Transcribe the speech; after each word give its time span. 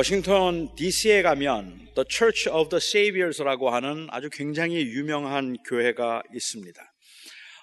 워싱턴 0.00 0.74
DC에 0.76 1.20
가면 1.20 1.90
The 1.94 2.06
Church 2.08 2.48
of 2.48 2.70
the 2.70 2.78
Saviors라고 2.78 3.68
하는 3.68 4.06
아주 4.08 4.30
굉장히 4.32 4.80
유명한 4.80 5.58
교회가 5.68 6.22
있습니다. 6.32 6.80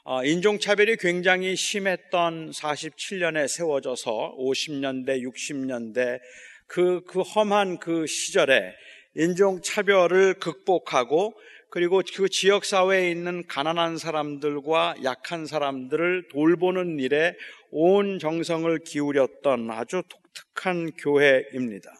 어, 0.04 0.24
인종차별이 0.24 0.98
굉장히 0.98 1.56
심했던 1.56 2.52
47년에 2.52 3.48
세워져서 3.48 4.36
50년대, 4.38 5.24
60년대 5.24 6.20
그, 6.68 7.02
그 7.08 7.22
험한 7.22 7.80
그 7.80 8.06
시절에 8.06 8.72
인종차별을 9.16 10.36
극복하고 10.36 11.34
그리고 11.72 12.04
그 12.16 12.30
지역사회에 12.30 13.10
있는 13.10 13.48
가난한 13.48 13.98
사람들과 13.98 14.98
약한 15.04 15.48
사람들을 15.48 16.28
돌보는 16.32 17.00
일에 17.00 17.36
온 17.72 18.20
정성을 18.20 18.78
기울였던 18.86 19.72
아주 19.72 20.04
독특한 20.08 20.92
교회입니다. 20.98 21.92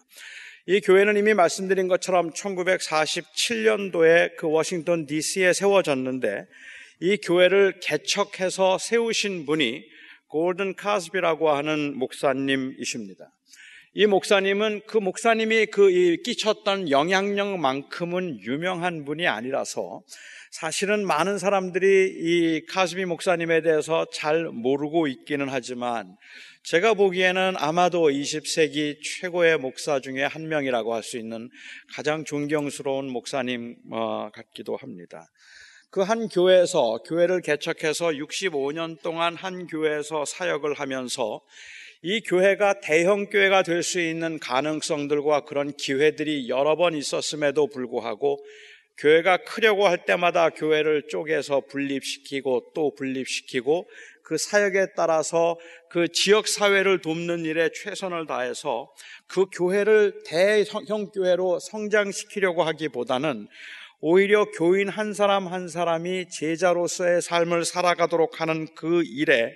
이 0.70 0.82
교회는 0.82 1.16
이미 1.16 1.32
말씀드린 1.32 1.88
것처럼 1.88 2.30
1947년도에 2.30 4.36
그 4.36 4.50
워싱턴 4.50 5.06
DC에 5.06 5.54
세워졌는데 5.54 6.44
이 7.00 7.16
교회를 7.16 7.80
개척해서 7.80 8.76
세우신 8.76 9.46
분이 9.46 9.82
골든 10.26 10.74
카스비라고 10.74 11.52
하는 11.52 11.96
목사님이십니다. 11.96 13.30
이 13.94 14.04
목사님은 14.04 14.82
그 14.86 14.98
목사님이 14.98 15.68
그 15.68 15.88
끼쳤던 16.22 16.90
영향력만큼은 16.90 18.40
유명한 18.40 19.06
분이 19.06 19.26
아니라서 19.26 20.02
사실은 20.60 21.06
많은 21.06 21.38
사람들이 21.38 22.14
이 22.18 22.66
카스비 22.66 23.04
목사님에 23.04 23.60
대해서 23.62 24.06
잘 24.12 24.46
모르고 24.46 25.06
있기는 25.06 25.46
하지만 25.48 26.16
제가 26.64 26.94
보기에는 26.94 27.54
아마도 27.58 28.08
20세기 28.08 28.96
최고의 29.00 29.58
목사 29.58 30.00
중에 30.00 30.24
한 30.24 30.48
명이라고 30.48 30.94
할 30.94 31.04
수 31.04 31.16
있는 31.16 31.48
가장 31.94 32.24
존경스러운 32.24 33.08
목사님 33.08 33.76
어, 33.92 34.30
같기도 34.34 34.76
합니다. 34.76 35.28
그 35.90 36.02
한 36.02 36.26
교회에서 36.28 37.02
교회를 37.06 37.40
개척해서 37.40 38.08
65년 38.08 39.00
동안 39.00 39.36
한 39.36 39.68
교회에서 39.68 40.24
사역을 40.24 40.74
하면서 40.74 41.40
이 42.02 42.20
교회가 42.20 42.80
대형 42.80 43.26
교회가 43.26 43.62
될 43.62 43.84
수 43.84 44.00
있는 44.00 44.40
가능성들과 44.40 45.44
그런 45.44 45.72
기회들이 45.76 46.48
여러 46.48 46.74
번 46.74 46.96
있었음에도 46.96 47.68
불구하고 47.68 48.44
교회가 48.98 49.38
크려고 49.38 49.86
할 49.86 50.04
때마다 50.04 50.50
교회를 50.50 51.06
쪼개서 51.08 51.62
분립시키고 51.70 52.72
또 52.74 52.94
분립시키고 52.96 53.88
그 54.22 54.36
사역에 54.36 54.88
따라서 54.96 55.56
그 55.88 56.08
지역 56.08 56.48
사회를 56.48 57.00
돕는 57.00 57.44
일에 57.44 57.70
최선을 57.72 58.26
다해서 58.26 58.92
그 59.26 59.46
교회를 59.52 60.22
대형 60.26 61.10
교회로 61.10 61.60
성장시키려고 61.60 62.62
하기보다는 62.64 63.48
오히려 64.00 64.44
교인 64.52 64.88
한 64.88 65.12
사람 65.12 65.48
한 65.48 65.68
사람이 65.68 66.28
제자로서의 66.28 67.22
삶을 67.22 67.64
살아가도록 67.64 68.40
하는 68.40 68.66
그 68.74 69.02
일에 69.04 69.52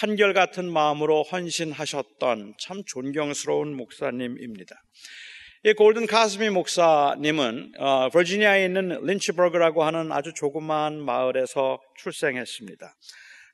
한결같은 0.00 0.70
마음으로 0.70 1.22
헌신하셨던 1.24 2.54
참 2.58 2.82
존경스러운 2.86 3.74
목사님입니다. 3.74 4.76
이 5.66 5.72
골든 5.72 6.06
카스미 6.06 6.50
목사님은 6.50 7.72
어, 7.78 8.10
버지니아에 8.10 8.66
있는 8.66 9.00
린치버그라고 9.02 9.82
하는 9.82 10.12
아주 10.12 10.34
조그마한 10.34 11.00
마을에서 11.00 11.80
출생했습니다. 11.96 12.94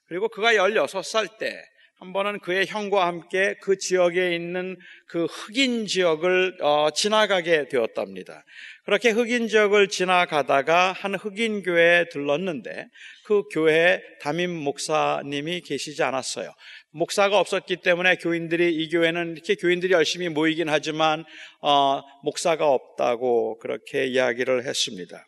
그리고 0.08 0.28
그가 0.28 0.54
16살 0.54 1.38
때 1.38 1.70
한 2.00 2.14
번은 2.14 2.38
그의 2.40 2.66
형과 2.66 3.06
함께 3.06 3.56
그 3.60 3.76
지역에 3.76 4.34
있는 4.34 4.78
그 5.06 5.26
흑인 5.26 5.84
지역을 5.86 6.56
어, 6.62 6.88
지나가게 6.94 7.68
되었답니다. 7.68 8.42
그렇게 8.86 9.10
흑인 9.10 9.48
지역을 9.48 9.88
지나가다가 9.88 10.92
한 10.92 11.14
흑인 11.14 11.62
교회에 11.62 12.06
들렀는데 12.08 12.86
그 13.26 13.42
교회에 13.52 14.00
담임 14.22 14.50
목사님이 14.50 15.60
계시지 15.60 16.02
않았어요. 16.02 16.50
목사가 16.92 17.38
없었기 17.38 17.76
때문에 17.76 18.16
교인들이 18.16 18.74
이 18.74 18.88
교회는 18.88 19.32
이렇게 19.32 19.54
교인들이 19.54 19.92
열심히 19.92 20.28
모이긴 20.28 20.68
하지만 20.68 21.24
어, 21.60 22.02
목사가 22.24 22.68
없다고 22.68 23.58
그렇게 23.58 24.06
이야기를 24.06 24.66
했습니다. 24.66 25.26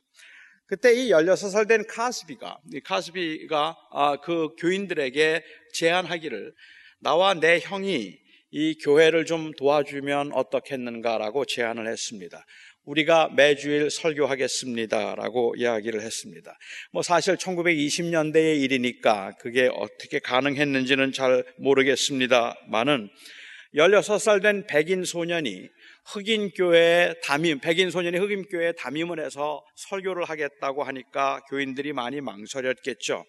그때 0.66 0.94
이 0.94 1.10
16살 1.10 1.68
된 1.68 1.84
카스비가, 1.86 2.58
이 2.72 2.80
카스비가 2.80 3.76
아, 3.90 4.16
그 4.22 4.48
교인들에게 4.58 5.44
제안하기를 5.74 6.52
나와 7.00 7.34
내 7.34 7.60
형이 7.60 8.18
이 8.54 8.78
교회를 8.78 9.24
좀 9.24 9.52
도와주면 9.52 10.32
어떻겠는가라고 10.32 11.44
제안을 11.44 11.88
했습니다. 11.88 12.44
우리가 12.84 13.30
매주일 13.34 13.90
설교하겠습니다라고 13.90 15.54
이야기를 15.56 16.00
했습니다. 16.02 16.56
뭐 16.92 17.02
사실 17.02 17.36
1920년대의 17.36 18.60
일이니까 18.62 19.32
그게 19.38 19.70
어떻게 19.72 20.18
가능했는지는 20.18 21.12
잘 21.12 21.44
모르겠습니다만은 21.58 23.08
16살 23.74 24.42
된 24.42 24.66
백인 24.66 25.04
소년이 25.04 25.68
흑인 26.04 26.50
교회에 26.50 27.14
담임, 27.22 27.60
백인 27.60 27.90
소년이 27.90 28.18
흑인 28.18 28.44
교회에 28.44 28.72
담임을 28.72 29.24
해서 29.24 29.64
설교를 29.76 30.24
하겠다고 30.24 30.82
하니까 30.82 31.40
교인들이 31.48 31.92
많이 31.92 32.20
망설였겠죠. 32.20 33.24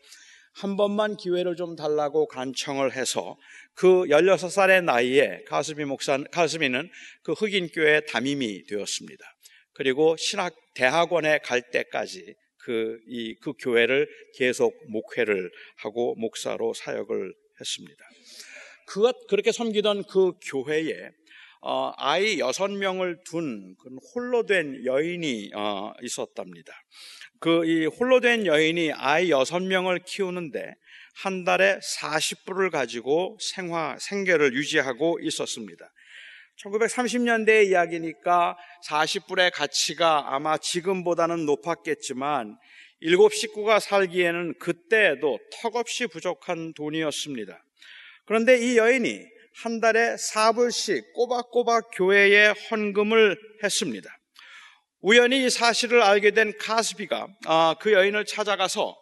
한 0.55 0.77
번만 0.77 1.15
기회를 1.17 1.55
좀 1.55 1.75
달라고 1.75 2.27
간청을 2.27 2.93
해서 2.93 3.37
그 3.75 4.03
16살의 4.05 4.83
나이에 4.83 5.43
가스비 5.47 5.85
목사, 5.85 6.17
가스비는 6.31 6.89
그 7.23 7.31
흑인 7.33 7.69
교회 7.69 8.01
담임이 8.01 8.65
되었습니다. 8.65 9.25
그리고 9.73 10.15
신학 10.17 10.55
대학원에 10.75 11.39
갈 11.39 11.69
때까지 11.71 12.35
그, 12.57 12.97
이, 13.07 13.35
그 13.41 13.53
교회를 13.59 14.07
계속 14.37 14.73
목회를 14.89 15.51
하고 15.77 16.15
목사로 16.15 16.73
사역을 16.73 17.33
했습니다. 17.59 18.03
그것, 18.87 19.15
그렇게 19.27 19.51
섬기던 19.51 20.03
그 20.05 20.31
교회에 20.49 21.11
어, 21.65 21.93
아이 21.95 22.39
여섯 22.39 22.69
명을 22.69 23.19
둔 23.25 23.75
홀로 24.13 24.45
된 24.45 24.83
여인이 24.85 25.51
어, 25.55 25.93
있었답니다. 26.01 26.73
그 27.39 27.65
이 27.65 27.85
홀로 27.85 28.21
된 28.21 28.45
여인이 28.45 28.93
아이 28.93 29.29
여섯 29.29 29.59
명을 29.59 29.99
키우는데 30.05 30.73
한 31.15 31.43
달에 31.43 31.77
40불을 31.79 32.71
가지고 32.71 33.37
생화 33.41 33.97
생계를 33.99 34.53
유지하고 34.53 35.19
있었습니다. 35.21 35.85
1930년대 36.63 37.67
이야기니까 37.67 38.57
40불의 38.87 39.51
가치가 39.53 40.33
아마 40.33 40.57
지금보다는 40.57 41.45
높았겠지만 41.45 42.57
일곱 43.01 43.33
식구가 43.33 43.79
살기에는 43.79 44.57
그때에도 44.59 45.37
턱없이 45.61 46.07
부족한 46.07 46.73
돈이었습니다. 46.73 47.61
그런데 48.25 48.57
이 48.57 48.77
여인이 48.77 49.19
한 49.61 49.79
달에 49.81 50.15
4불씩 50.15 51.13
꼬박꼬박 51.13 51.91
교회에 51.95 52.53
헌금을 52.71 53.37
했습니다. 53.61 54.09
우연히 55.01 55.45
이 55.45 55.49
사실을 55.49 56.01
알게 56.01 56.31
된 56.31 56.53
카스비가 56.57 57.27
아, 57.45 57.75
그 57.81 57.91
여인을 57.91 58.23
찾아가서 58.23 58.97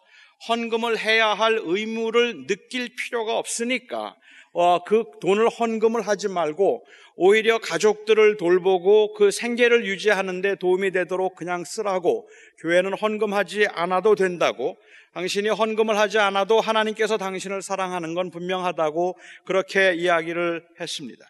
헌금을 0.48 0.98
해야 0.98 1.28
할 1.28 1.60
의무를 1.62 2.48
느낄 2.48 2.88
필요가 2.96 3.38
없으니까 3.38 4.16
어, 4.52 4.84
그 4.84 5.04
돈을 5.20 5.48
헌금을 5.48 6.02
하지 6.02 6.28
말고 6.28 6.84
오히려 7.16 7.58
가족들을 7.58 8.36
돌보고 8.36 9.14
그 9.14 9.30
생계를 9.30 9.86
유지하는데 9.86 10.56
도움이 10.56 10.90
되도록 10.92 11.36
그냥 11.36 11.64
쓰라고 11.64 12.28
교회는 12.60 12.94
헌금하지 12.94 13.66
않아도 13.66 14.14
된다고 14.14 14.76
당신이 15.14 15.48
헌금을 15.48 15.98
하지 15.98 16.18
않아도 16.18 16.60
하나님께서 16.60 17.18
당신을 17.18 17.60
사랑하는 17.60 18.14
건 18.14 18.30
분명하다고 18.30 19.18
그렇게 19.44 19.94
이야기를 19.94 20.64
했습니다. 20.80 21.24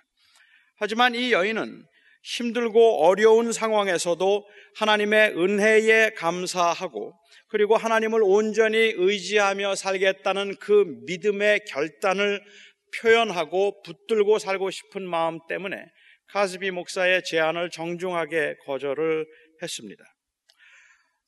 하지만 0.76 1.14
이 1.14 1.32
여인은 1.32 1.84
힘들고 2.22 3.04
어려운 3.04 3.52
상황에서도 3.52 4.46
하나님의 4.76 5.36
은혜에 5.36 6.10
감사하고 6.16 7.14
그리고 7.48 7.76
하나님을 7.76 8.20
온전히 8.22 8.94
의지하며 8.96 9.75
살겠다는 9.75 10.56
그 10.60 10.84
믿음의 11.06 11.64
결단을 11.68 12.40
표현하고 13.00 13.82
붙들고 13.82 14.38
살고 14.38 14.70
싶은 14.70 15.02
마음 15.02 15.38
때문에 15.48 15.84
카스비 16.28 16.70
목사의 16.70 17.22
제안을 17.24 17.70
정중하게 17.70 18.56
거절을 18.64 19.26
했습니다. 19.62 20.04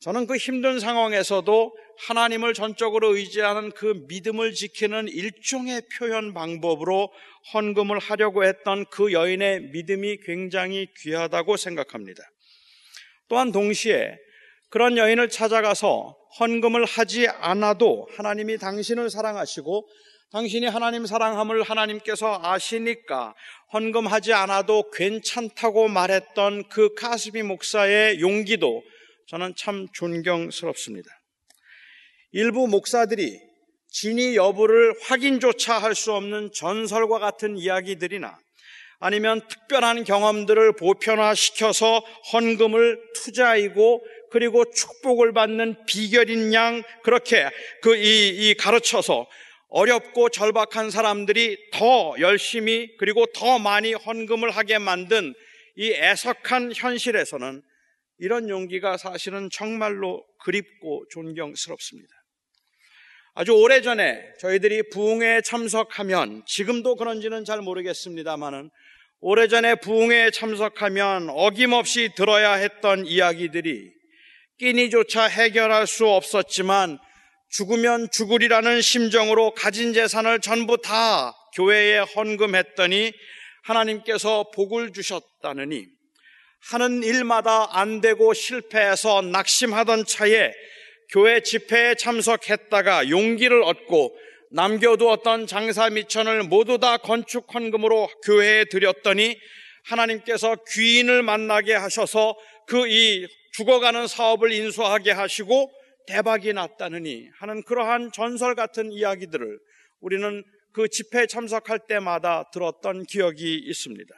저는 0.01 0.27
그 0.27 0.37
힘든 0.37 0.81
상황에서도 0.81 1.77
하나님을 2.07 2.53
전적으로 2.53 3.17
의지하는 3.17 3.71
그 3.71 4.05
믿음을 4.09 4.53
지키는 4.53 5.09
일종의 5.09 5.83
표현 5.97 6.35
방법으로 6.35 7.11
헌금을 7.55 7.99
하려고 7.99 8.45
했던 8.45 8.85
그 8.91 9.13
여인의 9.13 9.71
믿음이 9.73 10.19
굉장히 10.27 10.89
귀하다고 10.99 11.57
생각합니다. 11.57 12.23
또한 13.29 13.53
동시에 13.53 14.19
그런 14.69 14.99
여인을 14.99 15.29
찾아가서 15.29 16.17
헌금을 16.41 16.85
하지 16.85 17.29
않아도 17.29 18.09
하나님이 18.17 18.59
당신을 18.59 19.09
사랑하시고 19.09 19.89
당신이 20.35 20.67
하나님 20.67 21.07
사랑함을 21.07 21.63
하나님께서 21.63 22.41
아시니까 22.43 23.37
헌금하지 23.73 24.33
않아도 24.33 24.91
괜찮다고 24.91 25.87
말했던 25.87 26.69
그 26.71 26.93
카스비 26.95 27.45
목사의 27.45 28.19
용기도 28.19 28.83
저는 29.29 29.55
참 29.57 29.87
존경스럽습니다. 29.93 31.09
일부 32.33 32.67
목사들이 32.67 33.39
진위 33.91 34.35
여부를 34.35 34.97
확인조차 35.03 35.79
할 35.79 35.95
수 35.95 36.13
없는 36.13 36.51
전설과 36.53 37.21
같은 37.21 37.57
이야기들이나 37.57 38.37
아니면 38.99 39.41
특별한 39.47 40.03
경험들을 40.03 40.75
보편화시켜서 40.75 42.01
헌금을 42.33 42.99
투자이고 43.15 44.05
그리고 44.33 44.65
축복을 44.69 45.33
받는 45.33 45.87
비결인 45.87 46.53
양 46.55 46.83
그렇게 47.05 47.49
그이이 47.83 48.55
가르쳐서 48.55 49.29
어렵고 49.75 50.29
절박한 50.29 50.93
사람들이 50.93 51.59
더 51.73 52.15
열심히 52.21 52.97
그리고 52.97 53.27
더 53.27 53.59
많이 53.59 53.93
헌금을 53.93 54.53
하게 54.53 54.79
만든 54.79 55.35
이 55.75 55.91
애석한 55.91 56.73
현실에서는 56.77 57.61
이런 58.19 58.49
용기가 58.49 58.97
사실은 58.97 59.49
정말로 59.53 60.25
그립고 60.45 61.05
존경스럽습니다. 61.11 62.09
아주 63.35 63.51
오래전에 63.51 64.23
저희들이 64.39 64.91
부흥회에 64.91 65.41
참석하면 65.41 66.45
지금도 66.47 66.95
그런지는 66.95 67.45
잘 67.45 67.61
모르겠습니다만은 67.61 68.71
오래전에 69.19 69.75
부흥회에 69.77 70.31
참석하면 70.31 71.31
어김없이 71.31 72.11
들어야 72.15 72.53
했던 72.53 73.07
이야기들이 73.07 73.91
끼니조차 74.61 75.25
해결할 75.25 75.89
수 75.89 76.07
없었지만 76.07 77.01
죽으면 77.51 78.09
죽으리라는 78.11 78.81
심정으로 78.81 79.55
가진 79.55 79.93
재산을 79.93 80.41
전부 80.41 80.77
다 80.81 81.35
교회에 81.55 81.99
헌금했더니 81.99 83.13
하나님께서 83.63 84.51
복을 84.51 84.93
주셨다느니 84.93 85.87
하는 86.71 87.03
일마다 87.03 87.79
안 87.79 88.01
되고 88.01 88.35
실패해서 88.35 89.23
낙심하던 89.23 90.07
차에 90.07 90.53
교회 91.11 91.41
집회에 91.41 91.95
참석했다가 91.95 93.11
용기를 93.11 93.63
얻고 93.63 94.17
남겨두었던 94.51 95.47
장사 95.47 95.91
미천을 95.91 96.45
모두 96.45 96.79
다 96.79 96.97
건축 96.97 97.53
헌금으로 97.55 98.09
교회에 98.25 98.65
드렸더니 98.65 99.39
하나님께서 99.85 100.57
귀인을 100.73 101.23
만나게 101.23 101.75
하셔서 101.75 102.37
그 102.67 102.87
이 102.87 103.27
죽어가는 103.55 104.09
사업을 104.09 104.53
인수하게 104.53 105.13
하시고 105.13 105.71
대박이 106.07 106.53
났다느니 106.53 107.29
하는 107.39 107.63
그러한 107.63 108.13
전설 108.13 108.55
같은 108.55 108.93
이야기들을 108.93 109.59
우리는 110.01 110.43
그 110.73 110.89
집회에 110.89 111.27
참석할 111.27 111.81
때마다 111.89 112.51
들었던 112.53 113.05
기억이 113.05 113.57
있습니다. 113.57 114.15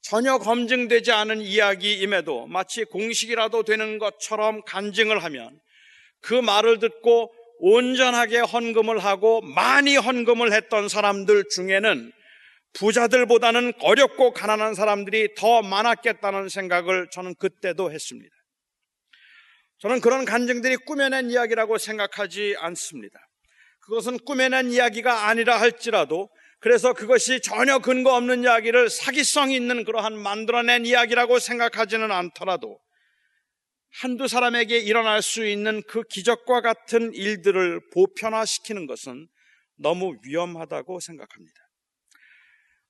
전혀 0.00 0.38
검증되지 0.38 1.12
않은 1.12 1.40
이야기임에도 1.42 2.46
마치 2.46 2.84
공식이라도 2.84 3.64
되는 3.64 3.98
것처럼 3.98 4.62
간증을 4.62 5.22
하면 5.24 5.60
그 6.20 6.34
말을 6.34 6.78
듣고 6.78 7.32
온전하게 7.58 8.38
헌금을 8.38 8.98
하고 9.00 9.40
많이 9.42 9.96
헌금을 9.96 10.52
했던 10.52 10.88
사람들 10.88 11.44
중에는 11.50 12.12
부자들보다는 12.74 13.72
어렵고 13.80 14.32
가난한 14.32 14.74
사람들이 14.74 15.34
더 15.34 15.62
많았겠다는 15.62 16.48
생각을 16.48 17.08
저는 17.10 17.34
그때도 17.34 17.90
했습니다. 17.90 18.37
저는 19.78 20.00
그런 20.00 20.24
간증들이 20.24 20.76
꾸며낸 20.76 21.30
이야기라고 21.30 21.78
생각하지 21.78 22.56
않습니다. 22.58 23.18
그것은 23.80 24.18
꾸며낸 24.18 24.70
이야기가 24.70 25.28
아니라 25.28 25.60
할지라도 25.60 26.28
그래서 26.60 26.92
그것이 26.92 27.40
전혀 27.40 27.78
근거 27.78 28.14
없는 28.16 28.42
이야기를 28.42 28.90
사기성 28.90 29.52
있는 29.52 29.84
그러한 29.84 30.18
만들어낸 30.18 30.84
이야기라고 30.84 31.38
생각하지는 31.38 32.10
않더라도 32.10 32.80
한두 34.00 34.28
사람에게 34.28 34.78
일어날 34.78 35.22
수 35.22 35.46
있는 35.46 35.82
그 35.88 36.02
기적과 36.02 36.60
같은 36.60 37.14
일들을 37.14 37.80
보편화시키는 37.94 38.86
것은 38.86 39.28
너무 39.76 40.16
위험하다고 40.24 41.00
생각합니다. 41.00 41.56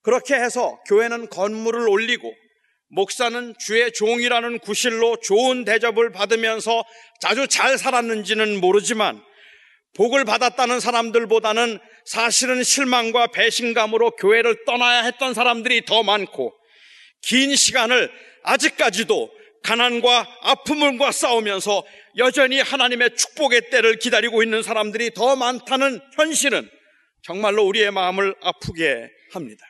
그렇게 0.02 0.35
해서 0.35 0.81
교회는 0.88 1.29
건물을 1.29 1.88
올리고 1.88 2.35
목사는 2.90 3.55
주의 3.58 3.93
종이라는 3.93 4.61
구실로 4.61 5.19
좋은 5.20 5.64
대접을 5.64 6.11
받으면서 6.12 6.85
아주 7.25 7.46
잘 7.46 7.76
살았는지는 7.76 8.61
모르지만 8.61 9.23
복을 9.94 10.25
받았다는 10.25 10.81
사람들보다는 10.81 11.79
사실은 12.05 12.62
실망과 12.62 13.29
배신감으로 13.29 14.12
교회를 14.12 14.64
떠나야 14.64 15.02
했던 15.05 15.35
사람들이 15.35 15.85
더 15.85 16.02
많고 16.02 16.55
긴 17.23 17.55
시간을 17.55 18.11
아직까지도 18.44 19.31
가난과 19.62 20.38
아픔과 20.43 21.12
싸우면서 21.12 21.85
여전히 22.17 22.61
하나님의 22.61 23.17
축복의 23.17 23.70
때를 23.70 23.99
기다리고 23.99 24.43
있는 24.43 24.62
사람들이 24.62 25.11
더 25.12 25.37
많다는 25.37 26.00
현실은 26.17 26.69
정말로 27.23 27.64
우리의 27.67 27.90
마음을 27.90 28.35
아프게 28.40 29.11
합니다. 29.32 29.67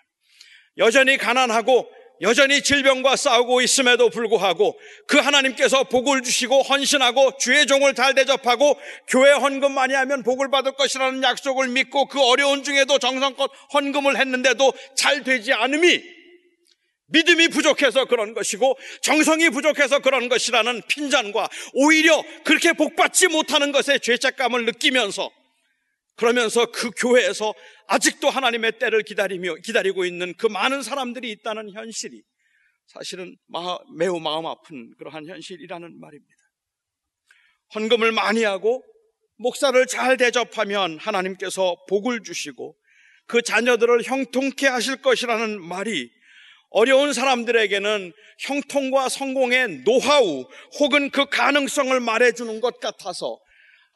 여전히 0.76 1.17
가난하고 1.17 1.91
여전히 2.20 2.62
질병과 2.62 3.17
싸우고 3.17 3.61
있음에도 3.62 4.11
불구하고 4.11 4.79
그 5.06 5.19
하나님께서 5.19 5.85
복을 5.85 6.23
주시고 6.23 6.62
헌신하고 6.62 7.38
주의 7.38 7.67
종을 7.67 7.94
잘 7.94 8.15
대접하고 8.15 8.76
교회 9.06 9.31
헌금 9.32 9.73
많이 9.73 9.94
하면 9.94 10.23
복을 10.23 10.50
받을 10.50 10.73
것이라는 10.73 11.23
약속을 11.23 11.69
믿고 11.69 12.06
그 12.06 12.20
어려운 12.20 12.65
중에도 12.65 12.99
정성껏 12.99 13.50
헌금을 13.73 14.19
했는데도 14.19 14.73
잘 14.97 15.23
되지 15.23 15.53
않음이 15.53 16.03
믿음이 17.11 17.49
부족해서 17.49 18.05
그런 18.05 18.35
것이고 18.35 18.76
정성이 19.00 19.49
부족해서 19.50 20.00
그런 20.00 20.29
것이라는 20.29 20.82
핀잔과 20.88 21.49
오히려 21.73 22.23
그렇게 22.44 22.73
복받지 22.73 23.29
못하는 23.29 23.73
것에 23.73 23.99
죄책감을 23.99 24.67
느끼면서 24.67 25.31
그러면서 26.19 26.67
그 26.67 26.91
교회에서 26.91 27.55
아직도 27.87 28.29
하나님의 28.29 28.79
때를 28.81 29.03
기다리며 29.03 29.55
기다리고 29.65 30.05
있는 30.05 30.35
그 30.37 30.49
많은 30.49 30.82
사람들이 30.82 31.31
있다는 31.31 31.70
현실이 31.70 32.23
사실은 32.87 33.37
매우 33.97 34.19
마음 34.19 34.47
아픈 34.47 34.93
그러한 34.99 35.26
현실이라는 35.26 36.00
말입니다. 36.00 36.35
헌금을 37.75 38.12
많이 38.12 38.43
하고 38.43 38.82
목사를 39.37 39.87
잘 39.87 40.17
대접하면 40.17 40.98
하나님께서 40.98 41.77
복을 41.89 42.22
주시고 42.25 42.77
그 43.27 43.43
자녀들을 43.43 44.03
형통케 44.03 44.67
하실 44.67 45.01
것이라는 45.01 45.63
말이 45.63 46.10
어려운 46.70 47.13
사람들에게는 47.13 48.13
형통과 48.41 49.08
성공의 49.08 49.84
노하우 49.84 50.48
혹은 50.81 51.10
그 51.10 51.27
가능성을 51.27 52.01
말해주는 52.01 52.60
것 52.60 52.81
같아서 52.81 53.39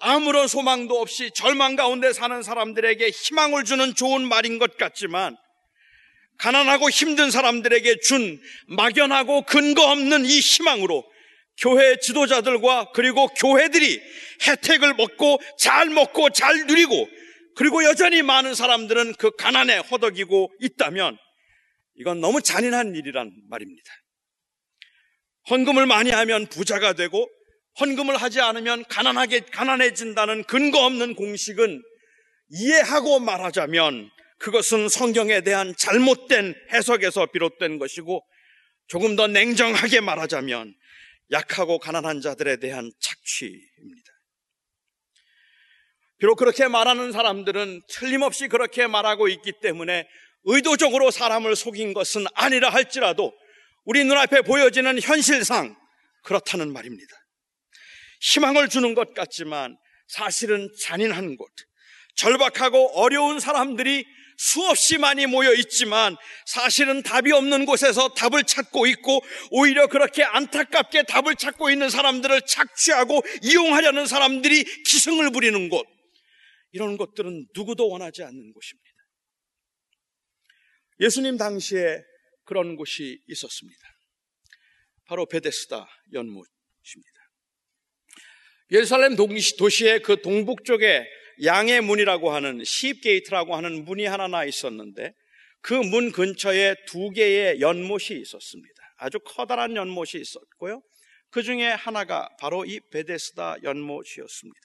아무런 0.05 0.49
소망도 0.49 1.01
없이 1.01 1.31
절망 1.33 1.77
가운데 1.77 2.13
사는 2.13 2.43
사람들에게 2.43 3.09
희망을 3.09 3.65
주는 3.65 3.95
좋은 3.95 4.27
말인 4.27 4.59
것 4.59 4.77
같지만 4.77 5.37
가난하고 6.39 6.91
힘든 6.91 7.31
사람들에게 7.31 8.01
준 8.01 8.41
막연하고 8.67 9.43
근거 9.43 9.93
없는 9.93 10.25
이 10.25 10.41
희망으로 10.41 11.05
교회 11.57 12.01
지도자들과 12.01 12.91
그리고 12.95 13.29
교회들이 13.29 14.01
혜택을 14.49 14.95
먹고 14.95 15.41
잘 15.57 15.89
먹고 15.89 16.31
잘 16.31 16.67
누리고 16.67 17.09
그리고 17.55 17.85
여전히 17.85 18.23
많은 18.23 18.57
사람들은 18.57 19.15
그 19.19 19.31
가난에 19.37 19.77
허덕이고 19.77 20.53
있다면 20.61 21.17
이건 21.95 22.21
너무 22.21 22.43
잔인한 22.43 22.97
일이란 22.97 23.31
말입니다. 23.49 23.93
헌금을 25.51 25.87
많이 25.87 26.11
하면 26.11 26.47
부자가 26.47 26.95
되고 26.95 27.29
헌금을 27.81 28.17
하지 28.17 28.41
않으면 28.41 28.85
가난하게 28.85 29.41
가난해진다는 29.41 30.45
근거 30.45 30.85
없는 30.85 31.15
공식은 31.15 31.83
이해하고 32.51 33.21
말하자면 33.21 34.11
그것은 34.39 34.89
성경에 34.89 35.41
대한 35.41 35.75
잘못된 35.79 36.55
해석에서 36.73 37.27
비롯된 37.27 37.79
것이고 37.79 38.25
조금 38.89 39.17
더 39.17 39.27
냉정하게 39.27 40.01
말하자면 40.01 40.75
약하고 41.31 41.79
가난한 41.79 42.21
자들에 42.21 42.57
대한 42.57 42.91
착취입니다. 43.01 44.13
비록 46.19 46.37
그렇게 46.37 46.69
말하는 46.69 47.11
사람들은 47.11 47.83
틀림없이 47.89 48.49
그렇게 48.49 48.87
말하고 48.87 49.29
있기 49.29 49.55
때문에 49.61 50.07
의도적으로 50.45 51.11
사람을 51.11 51.57
속인 51.57 51.95
것은 51.95 52.27
아니라 52.35 52.69
할지라도 52.71 53.33
우리 53.85 54.05
눈앞에 54.05 54.43
보여지는 54.43 55.01
현실상 55.01 55.77
그렇다는 56.23 56.73
말입니다. 56.73 57.22
희망을 58.23 58.69
주는 58.69 58.95
것 58.95 59.15
같지만 59.15 59.77
사실은 60.09 60.69
잔인한 60.81 61.37
곳, 61.37 61.51
절박하고 62.15 63.01
어려운 63.01 63.41
사람들이 63.41 64.05
수없이 64.39 64.99
많이 64.99 65.27
모여 65.27 65.53
있지만 65.55 66.17
사실은 66.47 67.03
답이 67.03 67.33
없는 67.33 67.65
곳에서 67.67 68.09
답을 68.15 68.45
찾고 68.45 68.87
있고 68.87 69.21
오히려 69.51 69.87
그렇게 69.87 70.23
안타깝게 70.25 71.05
답을 71.05 71.37
찾고 71.37 71.71
있는 71.71 71.91
사람들을 71.91 72.43
착취하고 72.47 73.23
이용하려는 73.43 74.07
사람들이 74.07 74.65
기승을 74.85 75.31
부리는 75.31 75.69
곳. 75.69 75.87
이런 76.73 76.97
것들은 76.97 77.49
누구도 77.55 77.89
원하지 77.89 78.23
않는 78.23 78.35
곳입니다. 78.35 78.93
예수님 81.01 81.37
당시에 81.37 82.03
그런 82.45 82.77
곳이 82.77 83.21
있었습니다. 83.29 83.81
바로 85.07 85.27
베데스다 85.27 85.87
연못입니다. 86.13 87.12
예루살렘 88.73 89.17
도시의 89.17 90.01
그 90.01 90.23
동북 90.23 90.65
쪽에 90.65 91.07
양의 91.45 91.83
문이라고 91.83 92.33
하는 92.33 92.65
시입게이트라고 92.65 93.55
하는 93.55 93.85
문이 93.85 94.07
하나 94.07 94.29
나 94.29 94.45
있었는데 94.45 95.13
그 95.61 95.75
문 95.75 96.11
근처에 96.11 96.75
두 96.87 97.11
개의 97.11 97.61
연못이 97.61 98.19
있었습니다. 98.19 98.75
아주 98.99 99.19
커다란 99.21 99.77
연못이 99.77 100.19
있었고요. 100.19 100.83
그 101.31 101.43
중에 101.43 101.69
하나가 101.69 102.29
바로 102.41 102.65
이 102.65 102.81
베데스다 102.91 103.57
연못이었습니다. 103.63 104.61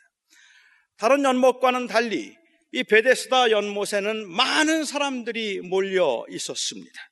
다른 0.98 1.24
연못과는 1.24 1.88
달리 1.88 2.36
이 2.72 2.84
베데스다 2.84 3.52
연못에는 3.52 4.28
많은 4.30 4.86
사람들이 4.86 5.62
몰려 5.62 6.26
있었습니다. 6.30 7.10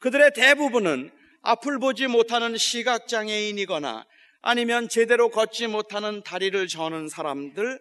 그들의 0.00 0.32
대부분은 0.34 1.10
앞을 1.42 1.78
보지 1.78 2.08
못하는 2.08 2.56
시각장애인이거나 2.56 4.04
아니면 4.42 4.88
제대로 4.88 5.30
걷지 5.30 5.68
못하는 5.68 6.22
다리를 6.22 6.66
저는 6.66 7.08
사람들, 7.08 7.78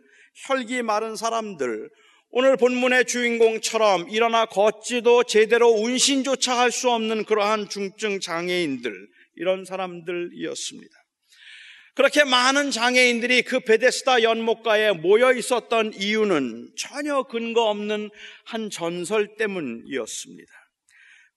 혈기 0.48 0.84
마른 0.84 1.16
사람들, 1.16 1.90
오늘 2.30 2.56
본문의 2.56 3.06
주인공처럼 3.06 4.10
일어나 4.10 4.46
걷지도 4.46 5.24
제대로 5.24 5.70
운신조차 5.70 6.58
할 6.58 6.72
수 6.72 6.90
없는 6.92 7.26
그러한 7.26 7.68
중증 7.68 8.20
장애인들, 8.20 8.94
이런 9.36 9.66
사람들이었습니다. 9.66 10.94
그렇게 11.96 12.24
많은 12.24 12.72
장애인들이 12.72 13.42
그 13.42 13.60
베데스다 13.60 14.24
연못가에 14.24 14.94
모여 14.94 15.34
있었던 15.34 15.94
이유는 15.96 16.70
전혀 16.78 17.24
근거 17.24 17.70
없는 17.70 18.10
한 18.46 18.70
전설 18.70 19.36
때문이었습니다. 19.36 20.52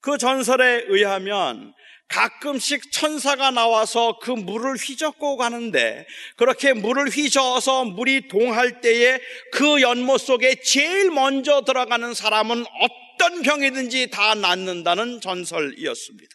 그 0.01 0.17
전설에 0.19 0.85
의하면 0.89 1.73
가끔씩 2.09 2.93
천사가 2.93 3.51
나와서 3.51 4.19
그 4.21 4.31
물을 4.31 4.75
휘젓고 4.75 5.37
가는데 5.37 6.07
그렇게 6.37 6.73
물을 6.73 7.09
휘저어서 7.09 7.85
물이 7.87 8.29
동할 8.29 8.81
때에 8.81 9.19
그 9.53 9.81
연못 9.83 10.19
속에 10.19 10.61
제일 10.63 11.11
먼저 11.11 11.63
들어가는 11.63 12.15
사람은 12.15 12.65
어떤 12.81 13.43
병이든지 13.43 14.11
다 14.11 14.35
낫는다는 14.35 15.21
전설이었습니다. 15.21 16.35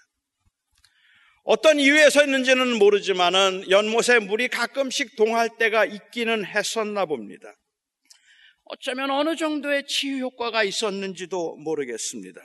어떤 1.43 1.79
이유에서였는지는 1.79 2.77
모르지만은 2.77 3.69
연못에 3.69 4.19
물이 4.19 4.49
가끔씩 4.49 5.15
동할 5.15 5.49
때가 5.57 5.85
있기는 5.85 6.45
했었나 6.45 7.05
봅니다. 7.05 7.55
어쩌면 8.65 9.09
어느 9.09 9.35
정도의 9.35 9.87
치유 9.87 10.19
효과가 10.19 10.63
있었는지도 10.63 11.55
모르겠습니다. 11.57 12.39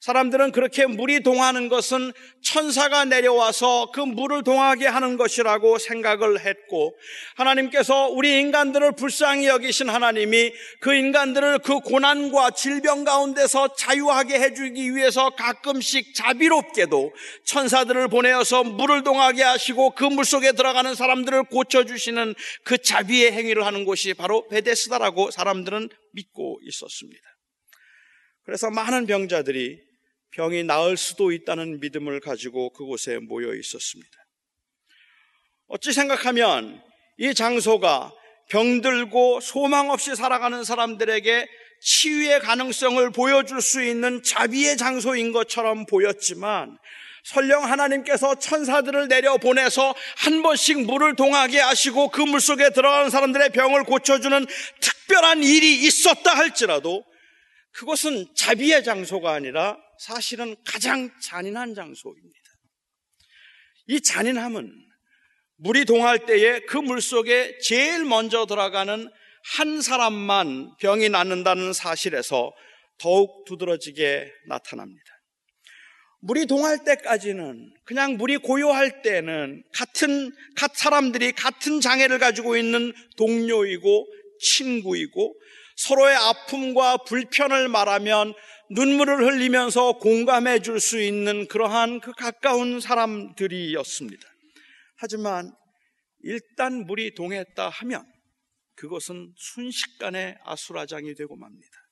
사람들은 0.00 0.52
그렇게 0.52 0.86
물이 0.86 1.20
동하는 1.20 1.68
것은 1.68 2.12
천사가 2.42 3.04
내려와서 3.06 3.90
그 3.92 4.00
물을 4.00 4.42
동하게 4.42 4.86
하는 4.86 5.16
것이라고 5.16 5.78
생각을 5.78 6.44
했고 6.44 6.94
하나님께서 7.36 8.08
우리 8.08 8.38
인간들을 8.38 8.92
불쌍히 8.92 9.46
여기신 9.46 9.88
하나님이 9.88 10.52
그 10.80 10.94
인간들을 10.94 11.60
그 11.60 11.80
고난과 11.80 12.50
질병 12.50 13.04
가운데서 13.04 13.74
자유하게 13.76 14.38
해주기 14.40 14.94
위해서 14.94 15.30
가끔씩 15.30 16.14
자비롭게도 16.14 17.12
천사들을 17.46 18.08
보내어서 18.08 18.64
물을 18.64 19.02
동하게 19.02 19.42
하시고 19.42 19.94
그 19.94 20.08
물 20.08 20.24
속에 20.24 20.50
들어가는 20.50 20.96
사람들을 20.96 21.44
고쳐주시는 21.44 22.34
그 22.64 22.78
자비의 22.78 23.30
행위를 23.30 23.64
하는 23.64 23.84
곳이 23.84 24.14
바로 24.14 24.48
베데스다라고 24.48 25.30
사람들은 25.30 25.88
믿고 26.12 26.58
있었습니다. 26.64 27.22
그래서 28.42 28.68
많은 28.70 29.06
병자들이 29.06 29.87
병이 30.32 30.64
나을 30.64 30.96
수도 30.96 31.32
있다는 31.32 31.80
믿음을 31.80 32.20
가지고 32.20 32.70
그곳에 32.70 33.18
모여 33.18 33.54
있었습니다. 33.54 34.10
어찌 35.68 35.92
생각하면 35.92 36.82
이 37.18 37.34
장소가 37.34 38.12
병들고 38.50 39.40
소망 39.40 39.90
없이 39.90 40.14
살아가는 40.16 40.64
사람들에게 40.64 41.48
치유의 41.80 42.40
가능성을 42.40 43.10
보여줄 43.10 43.60
수 43.60 43.82
있는 43.82 44.22
자비의 44.22 44.76
장소인 44.76 45.32
것처럼 45.32 45.86
보였지만 45.86 46.78
설령 47.24 47.64
하나님께서 47.64 48.36
천사들을 48.36 49.08
내려 49.08 49.36
보내서 49.36 49.94
한 50.16 50.42
번씩 50.42 50.86
물을 50.86 51.14
동하게 51.14 51.60
하시고 51.60 52.08
그 52.08 52.22
물 52.22 52.40
속에 52.40 52.70
들어가는 52.70 53.10
사람들의 53.10 53.50
병을 53.50 53.84
고쳐주는 53.84 54.46
특별한 54.80 55.42
일이 55.42 55.84
있었다 55.84 56.34
할지라도 56.34 57.04
그것은 57.72 58.26
자비의 58.34 58.82
장소가 58.82 59.32
아니라 59.32 59.76
사실은 59.98 60.56
가장 60.64 61.10
잔인한 61.20 61.74
장소입니다. 61.74 62.38
이 63.88 64.00
잔인함은 64.00 64.72
물이 65.56 65.84
동할 65.86 66.24
때에 66.24 66.60
그 66.60 66.78
물 66.78 67.00
속에 67.00 67.58
제일 67.58 68.04
먼저 68.04 68.46
들어가는 68.46 69.10
한 69.56 69.80
사람만 69.80 70.76
병이 70.78 71.08
낫는다는 71.08 71.72
사실에서 71.72 72.52
더욱 72.98 73.44
두드러지게 73.46 74.30
나타납니다. 74.46 75.04
물이 76.20 76.46
동할 76.46 76.84
때까지는 76.84 77.72
그냥 77.84 78.16
물이 78.16 78.38
고요할 78.38 79.02
때는 79.02 79.62
같은 79.72 80.32
각 80.56 80.76
사람들이 80.76 81.32
같은 81.32 81.80
장애를 81.80 82.18
가지고 82.18 82.56
있는 82.56 82.92
동료이고 83.16 84.06
친구이고 84.40 85.34
서로의 85.76 86.16
아픔과 86.16 86.98
불편을 86.98 87.68
말하면 87.68 88.34
눈물을 88.70 89.24
흘리면서 89.24 89.94
공감해 89.94 90.60
줄 90.60 90.80
수 90.80 91.00
있는 91.00 91.48
그러한 91.48 92.00
그 92.00 92.12
가까운 92.12 92.80
사람들이었습니다. 92.80 94.28
하지만 94.96 95.52
일단 96.20 96.84
물이 96.86 97.14
동했다 97.14 97.68
하면 97.68 98.04
그것은 98.74 99.32
순식간에 99.36 100.36
아수라장이 100.44 101.14
되고 101.14 101.36
맙니다. 101.36 101.87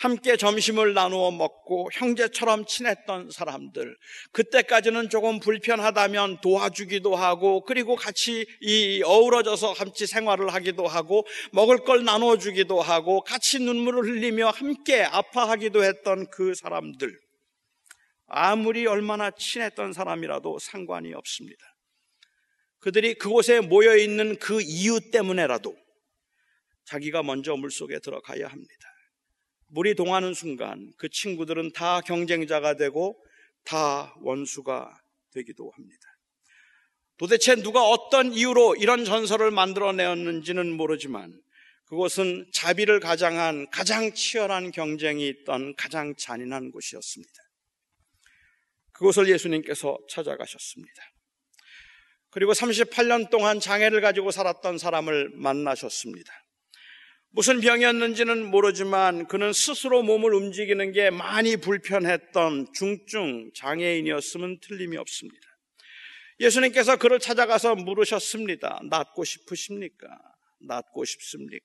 함께 0.00 0.38
점심을 0.38 0.94
나누어 0.94 1.30
먹고 1.30 1.90
형제처럼 1.92 2.64
친했던 2.64 3.30
사람들, 3.30 3.94
그때까지는 4.32 5.10
조금 5.10 5.40
불편하다면 5.40 6.40
도와주기도 6.40 7.14
하고, 7.14 7.62
그리고 7.64 7.96
같이 7.96 8.46
이 8.62 9.02
어우러져서 9.04 9.74
같이 9.74 10.06
생활을 10.06 10.54
하기도 10.54 10.86
하고, 10.86 11.26
먹을 11.52 11.84
걸 11.84 12.04
나눠주기도 12.04 12.80
하고, 12.80 13.20
같이 13.20 13.58
눈물을 13.58 14.04
흘리며 14.04 14.48
함께 14.48 15.02
아파하기도 15.02 15.84
했던 15.84 16.30
그 16.30 16.54
사람들. 16.54 17.14
아무리 18.26 18.86
얼마나 18.86 19.30
친했던 19.30 19.92
사람이라도 19.92 20.60
상관이 20.60 21.12
없습니다. 21.12 21.62
그들이 22.78 23.16
그곳에 23.16 23.60
모여 23.60 23.98
있는 23.98 24.38
그 24.38 24.62
이유 24.62 25.10
때문에라도 25.10 25.76
자기가 26.86 27.22
먼저 27.22 27.54
물 27.54 27.70
속에 27.70 27.98
들어가야 27.98 28.46
합니다. 28.48 28.89
물이 29.72 29.94
동하는 29.94 30.34
순간 30.34 30.92
그 30.96 31.08
친구들은 31.08 31.72
다 31.72 32.00
경쟁자가 32.00 32.74
되고 32.74 33.22
다 33.64 34.14
원수가 34.20 35.00
되기도 35.32 35.70
합니다. 35.70 36.02
도대체 37.16 37.54
누가 37.54 37.84
어떤 37.84 38.32
이유로 38.32 38.76
이런 38.76 39.04
전설을 39.04 39.50
만들어내었는지는 39.50 40.72
모르지만 40.72 41.38
그곳은 41.84 42.46
자비를 42.52 43.00
가장한 43.00 43.68
가장 43.70 44.14
치열한 44.14 44.70
경쟁이 44.70 45.28
있던 45.28 45.74
가장 45.76 46.14
잔인한 46.16 46.70
곳이었습니다. 46.70 47.32
그곳을 48.92 49.28
예수님께서 49.28 49.98
찾아가셨습니다. 50.08 51.02
그리고 52.30 52.52
38년 52.52 53.28
동안 53.28 53.60
장애를 53.60 54.00
가지고 54.00 54.30
살았던 54.30 54.78
사람을 54.78 55.30
만나셨습니다. 55.34 56.32
무슨 57.32 57.60
병이었는지는 57.60 58.44
모르지만 58.50 59.28
그는 59.28 59.52
스스로 59.52 60.02
몸을 60.02 60.34
움직이는 60.34 60.90
게 60.90 61.10
많이 61.10 61.56
불편했던 61.56 62.72
중증 62.74 63.52
장애인이었으면 63.54 64.58
틀림이 64.60 64.96
없습니다. 64.96 65.46
예수님께서 66.40 66.96
그를 66.96 67.20
찾아가서 67.20 67.76
물으셨습니다. 67.76 68.80
낫고 68.90 69.22
싶으십니까? 69.22 70.08
낫고 70.66 71.04
싶습니까? 71.04 71.64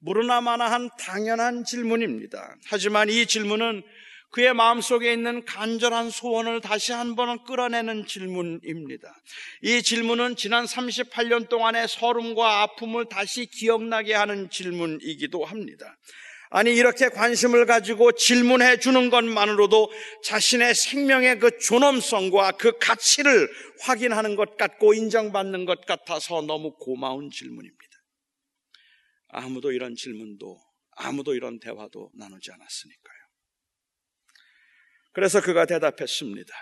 물으나 0.00 0.42
마나한 0.42 0.90
당연한 0.98 1.64
질문입니다. 1.64 2.56
하지만 2.66 3.08
이 3.08 3.24
질문은 3.24 3.82
그의 4.34 4.52
마음속에 4.52 5.12
있는 5.12 5.44
간절한 5.44 6.10
소원을 6.10 6.60
다시 6.60 6.90
한번 6.90 7.44
끌어내는 7.44 8.04
질문입니다. 8.06 9.14
이 9.62 9.80
질문은 9.80 10.34
지난 10.34 10.64
38년 10.64 11.48
동안의 11.48 11.86
서름과 11.86 12.62
아픔을 12.62 13.04
다시 13.08 13.46
기억나게 13.46 14.12
하는 14.12 14.50
질문이기도 14.50 15.44
합니다. 15.44 15.96
아니, 16.50 16.74
이렇게 16.74 17.10
관심을 17.10 17.66
가지고 17.66 18.10
질문해 18.10 18.80
주는 18.80 19.08
것만으로도 19.08 19.92
자신의 20.24 20.74
생명의 20.74 21.38
그 21.38 21.56
존엄성과 21.58 22.52
그 22.52 22.76
가치를 22.78 23.48
확인하는 23.82 24.34
것 24.34 24.56
같고 24.56 24.94
인정받는 24.94 25.64
것 25.64 25.86
같아서 25.86 26.42
너무 26.42 26.74
고마운 26.80 27.30
질문입니다. 27.30 27.84
아무도 29.28 29.70
이런 29.70 29.94
질문도 29.94 30.58
아무도 30.96 31.36
이런 31.36 31.60
대화도 31.60 32.10
나누지 32.14 32.50
않았으니까요. 32.50 33.13
그래서 35.14 35.40
그가 35.40 35.64
대답했습니다. 35.64 36.52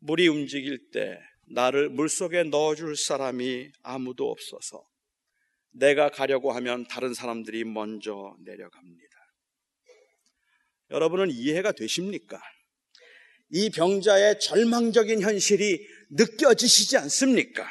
물이 0.00 0.28
움직일 0.28 0.90
때 0.90 1.18
나를 1.46 1.88
물 1.88 2.10
속에 2.10 2.42
넣어줄 2.44 2.94
사람이 2.94 3.70
아무도 3.82 4.30
없어서 4.30 4.86
내가 5.72 6.10
가려고 6.10 6.52
하면 6.52 6.86
다른 6.86 7.14
사람들이 7.14 7.64
먼저 7.64 8.36
내려갑니다. 8.44 9.16
여러분은 10.90 11.30
이해가 11.30 11.72
되십니까? 11.72 12.38
이 13.48 13.70
병자의 13.70 14.40
절망적인 14.40 15.22
현실이 15.22 15.80
느껴지시지 16.10 16.98
않습니까? 16.98 17.66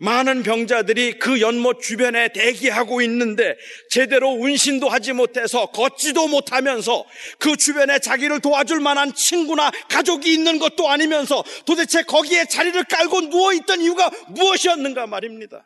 많은 0.00 0.42
병자들이 0.42 1.18
그 1.18 1.40
연못 1.40 1.80
주변에 1.80 2.28
대기하고 2.28 3.00
있는데 3.02 3.56
제대로 3.90 4.30
운신도 4.30 4.88
하지 4.88 5.12
못해서 5.12 5.66
걷지도 5.66 6.28
못하면서 6.28 7.04
그 7.38 7.56
주변에 7.56 7.98
자기를 7.98 8.40
도와줄 8.40 8.80
만한 8.80 9.14
친구나 9.14 9.70
가족이 9.88 10.32
있는 10.32 10.58
것도 10.58 10.88
아니면서 10.88 11.44
도대체 11.64 12.02
거기에 12.02 12.46
자리를 12.46 12.82
깔고 12.84 13.22
누워있던 13.22 13.80
이유가 13.80 14.10
무엇이었는가 14.28 15.06
말입니다. 15.06 15.64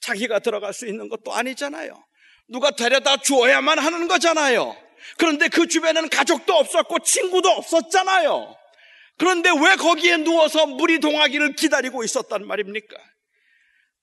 자기가 0.00 0.40
들어갈 0.40 0.72
수 0.72 0.86
있는 0.86 1.08
것도 1.08 1.32
아니잖아요. 1.32 2.04
누가 2.48 2.70
데려다 2.70 3.16
주어야만 3.16 3.78
하는 3.78 4.08
거잖아요. 4.08 4.76
그런데 5.18 5.48
그 5.48 5.66
주변에는 5.66 6.08
가족도 6.08 6.54
없었고 6.54 7.00
친구도 7.00 7.48
없었잖아요. 7.48 8.56
그런데 9.16 9.50
왜 9.50 9.76
거기에 9.76 10.18
누워서 10.18 10.66
물이 10.66 11.00
동하기를 11.00 11.54
기다리고 11.54 12.04
있었단 12.04 12.46
말입니까? 12.46 12.96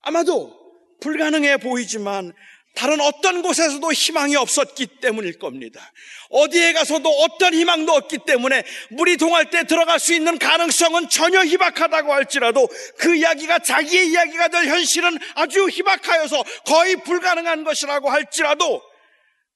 아마도 0.02 0.60
불가능해 1.00 1.58
보이지만 1.58 2.32
다른 2.74 3.00
어떤 3.00 3.42
곳에서도 3.42 3.92
희망이 3.92 4.34
없었기 4.36 5.00
때문일 5.00 5.38
겁니다. 5.38 5.92
어디에 6.30 6.72
가서도 6.72 7.08
어떤 7.08 7.52
희망도 7.52 7.92
없기 7.92 8.20
때문에 8.26 8.64
물이 8.90 9.18
동할 9.18 9.50
때 9.50 9.64
들어갈 9.64 10.00
수 10.00 10.14
있는 10.14 10.38
가능성은 10.38 11.10
전혀 11.10 11.44
희박하다고 11.44 12.12
할지라도 12.12 12.66
그 12.98 13.14
이야기가 13.14 13.58
자기의 13.58 14.08
이야기가 14.08 14.48
될 14.48 14.66
현실은 14.66 15.18
아주 15.34 15.68
희박하여서 15.68 16.42
거의 16.66 16.96
불가능한 16.96 17.64
것이라고 17.64 18.10
할지라도 18.10 18.82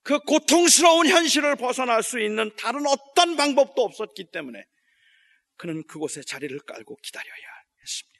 그 0.02 0.20
고통스러운 0.20 1.08
현실을 1.08 1.56
벗어날 1.56 2.02
수 2.02 2.20
있는 2.20 2.52
다른 2.56 2.86
어떤 2.86 3.36
방법도 3.36 3.82
없었기 3.82 4.30
때문에 4.30 4.62
그는 5.56 5.84
그곳에 5.86 6.20
자리를 6.22 6.56
깔고 6.60 6.96
기다려야 7.02 7.46
했습니다. 7.82 8.16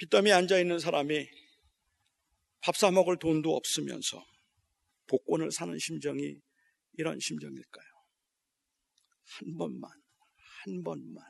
빚더미에 0.00 0.32
앉아 0.32 0.58
있는 0.58 0.78
사람이 0.78 1.28
밥 2.62 2.74
사 2.76 2.90
먹을 2.90 3.18
돈도 3.18 3.54
없으면서 3.54 4.24
복권을 5.06 5.50
사는 5.50 5.78
심정이 5.78 6.40
이런 6.94 7.18
심정일까요? 7.20 7.86
한 9.24 9.56
번만, 9.58 9.90
한 10.64 10.82
번만. 10.82 11.24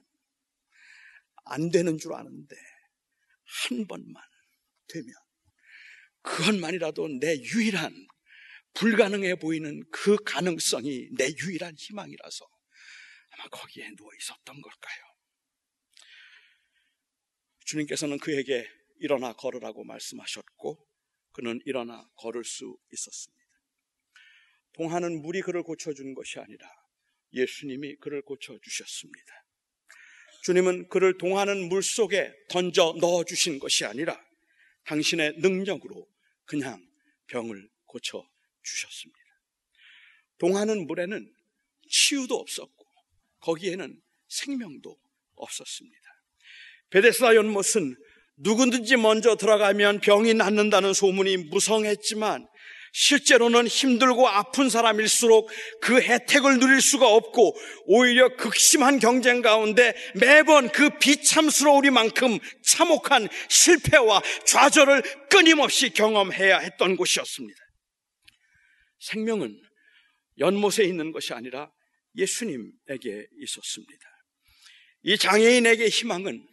안 1.46 1.70
되는 1.70 1.98
줄 1.98 2.14
아는데, 2.14 2.56
한 3.68 3.86
번만 3.86 4.22
되면, 4.88 5.12
그것만이라도 6.22 7.08
내 7.20 7.36
유일한, 7.40 7.92
불가능해 8.74 9.36
보이는 9.36 9.82
그 9.90 10.16
가능성이 10.24 11.08
내 11.16 11.28
유일한 11.42 11.74
희망이라서 11.76 12.46
아마 13.30 13.48
거기에 13.48 13.90
누워 13.96 14.10
있었던 14.16 14.60
걸까요? 14.60 15.09
주님께서는 17.70 18.18
그에게 18.18 18.68
일어나 18.98 19.32
걸으라고 19.32 19.84
말씀하셨고 19.84 20.84
그는 21.32 21.60
일어나 21.64 22.08
걸을 22.16 22.44
수 22.44 22.76
있었습니다. 22.92 23.44
동하는 24.72 25.22
물이 25.22 25.42
그를 25.42 25.62
고쳐준 25.62 26.14
것이 26.14 26.40
아니라 26.40 26.68
예수님이 27.32 27.96
그를 27.96 28.22
고쳐주셨습니다. 28.22 29.44
주님은 30.42 30.88
그를 30.88 31.16
동하는 31.16 31.68
물 31.68 31.82
속에 31.82 32.34
던져 32.48 32.96
넣어주신 33.00 33.60
것이 33.60 33.84
아니라 33.84 34.20
당신의 34.84 35.36
능력으로 35.38 36.08
그냥 36.46 36.84
병을 37.28 37.70
고쳐주셨습니다. 37.86 39.20
동하는 40.38 40.86
물에는 40.88 41.32
치유도 41.88 42.34
없었고 42.34 42.86
거기에는 43.40 44.02
생명도 44.28 44.98
없었습니다. 45.34 46.09
베데스다 46.90 47.34
연못은 47.34 47.96
누구든지 48.36 48.96
먼저 48.96 49.36
들어가면 49.36 50.00
병이 50.00 50.34
낫는다는 50.34 50.92
소문이 50.92 51.36
무성했지만 51.36 52.46
실제로는 52.92 53.68
힘들고 53.68 54.28
아픈 54.28 54.68
사람일수록 54.68 55.48
그 55.80 56.00
혜택을 56.00 56.58
누릴 56.58 56.80
수가 56.80 57.08
없고 57.08 57.56
오히려 57.86 58.34
극심한 58.36 58.98
경쟁 58.98 59.42
가운데 59.42 59.94
매번 60.16 60.70
그 60.70 60.98
비참스러우리만큼 60.98 62.38
참혹한 62.64 63.28
실패와 63.48 64.22
좌절을 64.44 65.02
끊임없이 65.28 65.90
경험해야 65.90 66.58
했던 66.58 66.96
곳이었습니다. 66.96 67.60
생명은 68.98 69.56
연못에 70.38 70.84
있는 70.84 71.12
것이 71.12 71.32
아니라 71.32 71.70
예수님에게 72.16 73.26
있었습니다. 73.42 74.06
이 75.02 75.16
장애인에게 75.16 75.88
희망은 75.88 76.49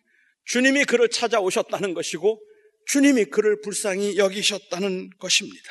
주님이 0.48 0.86
그를 0.86 1.10
찾아오셨다는 1.10 1.94
것이고 1.94 2.42
주님이 2.88 3.26
그를 3.26 3.62
불쌍히 3.62 4.18
여기셨다는 4.18 5.10
것입니다. 5.20 5.70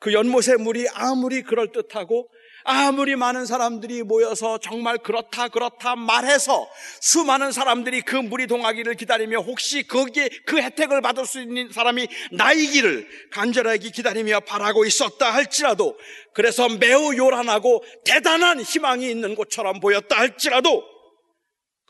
그 0.00 0.12
연못의 0.12 0.58
물이 0.58 0.88
아무리 0.94 1.42
그럴듯하고 1.42 2.28
아무리 2.64 3.16
많은 3.16 3.46
사람들이 3.46 4.02
모여서 4.02 4.58
정말 4.58 4.98
그렇다 4.98 5.48
그렇다 5.48 5.96
말해서 5.96 6.68
수많은 7.00 7.52
사람들이 7.52 8.02
그 8.02 8.16
물이 8.16 8.46
동하기를 8.46 8.94
기다리며 8.94 9.40
혹시 9.40 9.86
거기에 9.86 10.28
그 10.46 10.58
혜택을 10.58 11.00
받을 11.00 11.26
수 11.26 11.40
있는 11.40 11.70
사람이 11.72 12.08
나이기를 12.32 13.08
간절하게 13.32 13.90
기다리며 13.90 14.40
바라고 14.40 14.84
있었다 14.84 15.32
할지라도 15.32 15.98
그래서 16.34 16.68
매우 16.68 17.16
요란하고 17.16 17.82
대단한 18.04 18.60
희망이 18.60 19.10
있는 19.10 19.34
곳처럼 19.34 19.80
보였다 19.80 20.18
할지라도 20.18 20.91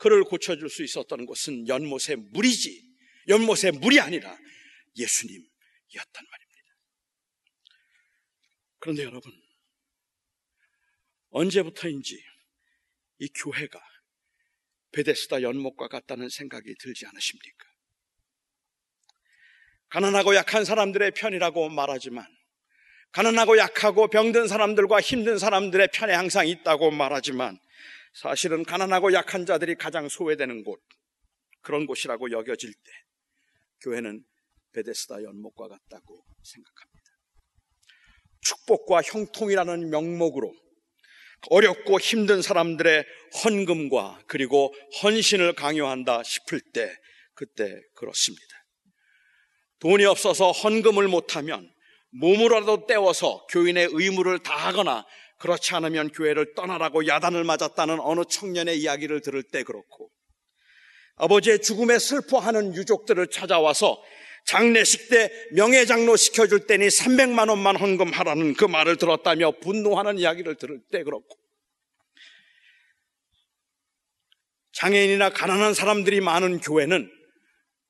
그를 0.03 0.25
고쳐줄 0.25 0.69
수 0.69 0.83
있었던 0.83 1.25
것은 1.25 1.65
연못의 1.69 2.17
물이지 2.31 2.93
연못의 3.29 3.71
물이 3.79 4.01
아니라 4.01 4.37
예수님이었단 4.97 5.47
말입니다. 6.29 6.73
그런데 8.79 9.03
여러분 9.03 9.31
언제부터인지 11.29 12.21
이 13.19 13.29
교회가 13.29 13.81
베데스다 14.91 15.41
연못과 15.41 15.87
같다는 15.87 16.27
생각이 16.27 16.75
들지 16.79 17.05
않으십니까? 17.05 17.65
가난하고 19.87 20.35
약한 20.35 20.65
사람들의 20.65 21.11
편이라고 21.11 21.69
말하지만 21.69 22.27
가난하고 23.13 23.57
약하고 23.57 24.09
병든 24.09 24.49
사람들과 24.49 24.99
힘든 24.99 25.37
사람들의 25.37 25.87
편에 25.93 26.13
항상 26.13 26.45
있다고 26.45 26.91
말하지만 26.91 27.57
사실은 28.13 28.63
가난하고 28.63 29.13
약한 29.13 29.45
자들이 29.45 29.75
가장 29.75 30.07
소외되는 30.07 30.63
곳, 30.63 30.79
그런 31.61 31.85
곳이라고 31.85 32.31
여겨질 32.31 32.71
때 32.71 32.91
교회는 33.81 34.23
베데스다 34.73 35.23
연못과 35.23 35.67
같다고 35.67 36.23
생각합니다. 36.43 37.03
축복과 38.41 39.01
형통이라는 39.01 39.89
명목으로 39.89 40.53
어렵고 41.49 41.99
힘든 41.99 42.41
사람들의 42.41 43.05
헌금과 43.43 44.23
그리고 44.27 44.73
헌신을 45.01 45.53
강요한다 45.53 46.23
싶을 46.23 46.61
때 46.73 46.93
그때 47.33 47.81
그렇습니다. 47.95 48.43
돈이 49.79 50.05
없어서 50.05 50.51
헌금을 50.51 51.07
못하면 51.07 51.69
몸으로라도 52.11 52.85
떼워서 52.85 53.45
교인의 53.49 53.89
의무를 53.91 54.39
다하거나 54.39 55.05
그렇지 55.43 55.75
않으면 55.75 56.09
교회를 56.11 56.53
떠나라고 56.55 57.05
야단을 57.05 57.43
맞았다는 57.43 57.99
어느 57.99 58.21
청년의 58.23 58.79
이야기를 58.79 59.19
들을 59.19 59.43
때 59.43 59.63
그렇고 59.63 60.09
아버지의 61.17 61.61
죽음에 61.61 61.99
슬퍼하는 61.99 62.73
유족들을 62.73 63.27
찾아와서 63.27 64.01
장례식 64.45 65.09
때 65.09 65.29
명예장로 65.51 66.15
시켜줄 66.15 66.65
때니 66.65 66.87
300만 66.87 67.49
원만 67.49 67.75
헌금하라는 67.75 68.53
그 68.53 68.63
말을 68.63 68.95
들었다며 68.95 69.51
분노하는 69.59 70.17
이야기를 70.17 70.55
들을 70.55 70.79
때 70.89 71.03
그렇고 71.03 71.27
장애인이나 74.71 75.29
가난한 75.29 75.73
사람들이 75.73 76.21
많은 76.21 76.61
교회는 76.61 77.11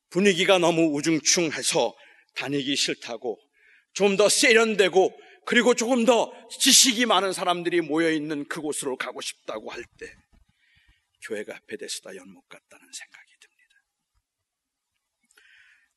분위기가 0.09 0.57
너무 0.57 0.95
우중충해서 0.95 1.93
다니기 2.33 2.75
싫다고 2.75 3.37
좀 3.93 4.17
더 4.17 4.27
세련되고 4.27 5.15
그리고 5.45 5.73
조금 5.73 6.05
더 6.05 6.31
지식이 6.49 7.05
많은 7.05 7.33
사람들이 7.33 7.81
모여 7.81 8.11
있는 8.11 8.47
그곳으로 8.47 8.97
가고 8.97 9.21
싶다고 9.21 9.71
할 9.71 9.83
때 9.97 10.13
교회가 11.25 11.59
베데스다 11.67 12.15
연못 12.15 12.47
같다는 12.49 12.85
생각이 12.91 13.31
듭니다. 13.39 13.75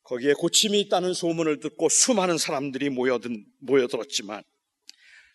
거기에 0.03 0.33
고침이 0.33 0.79
있다는 0.81 1.13
소문을 1.13 1.59
듣고 1.59 1.89
수많은 1.89 2.37
사람들이 2.37 2.89
모여든, 2.89 3.45
모여들었지만 3.59 4.43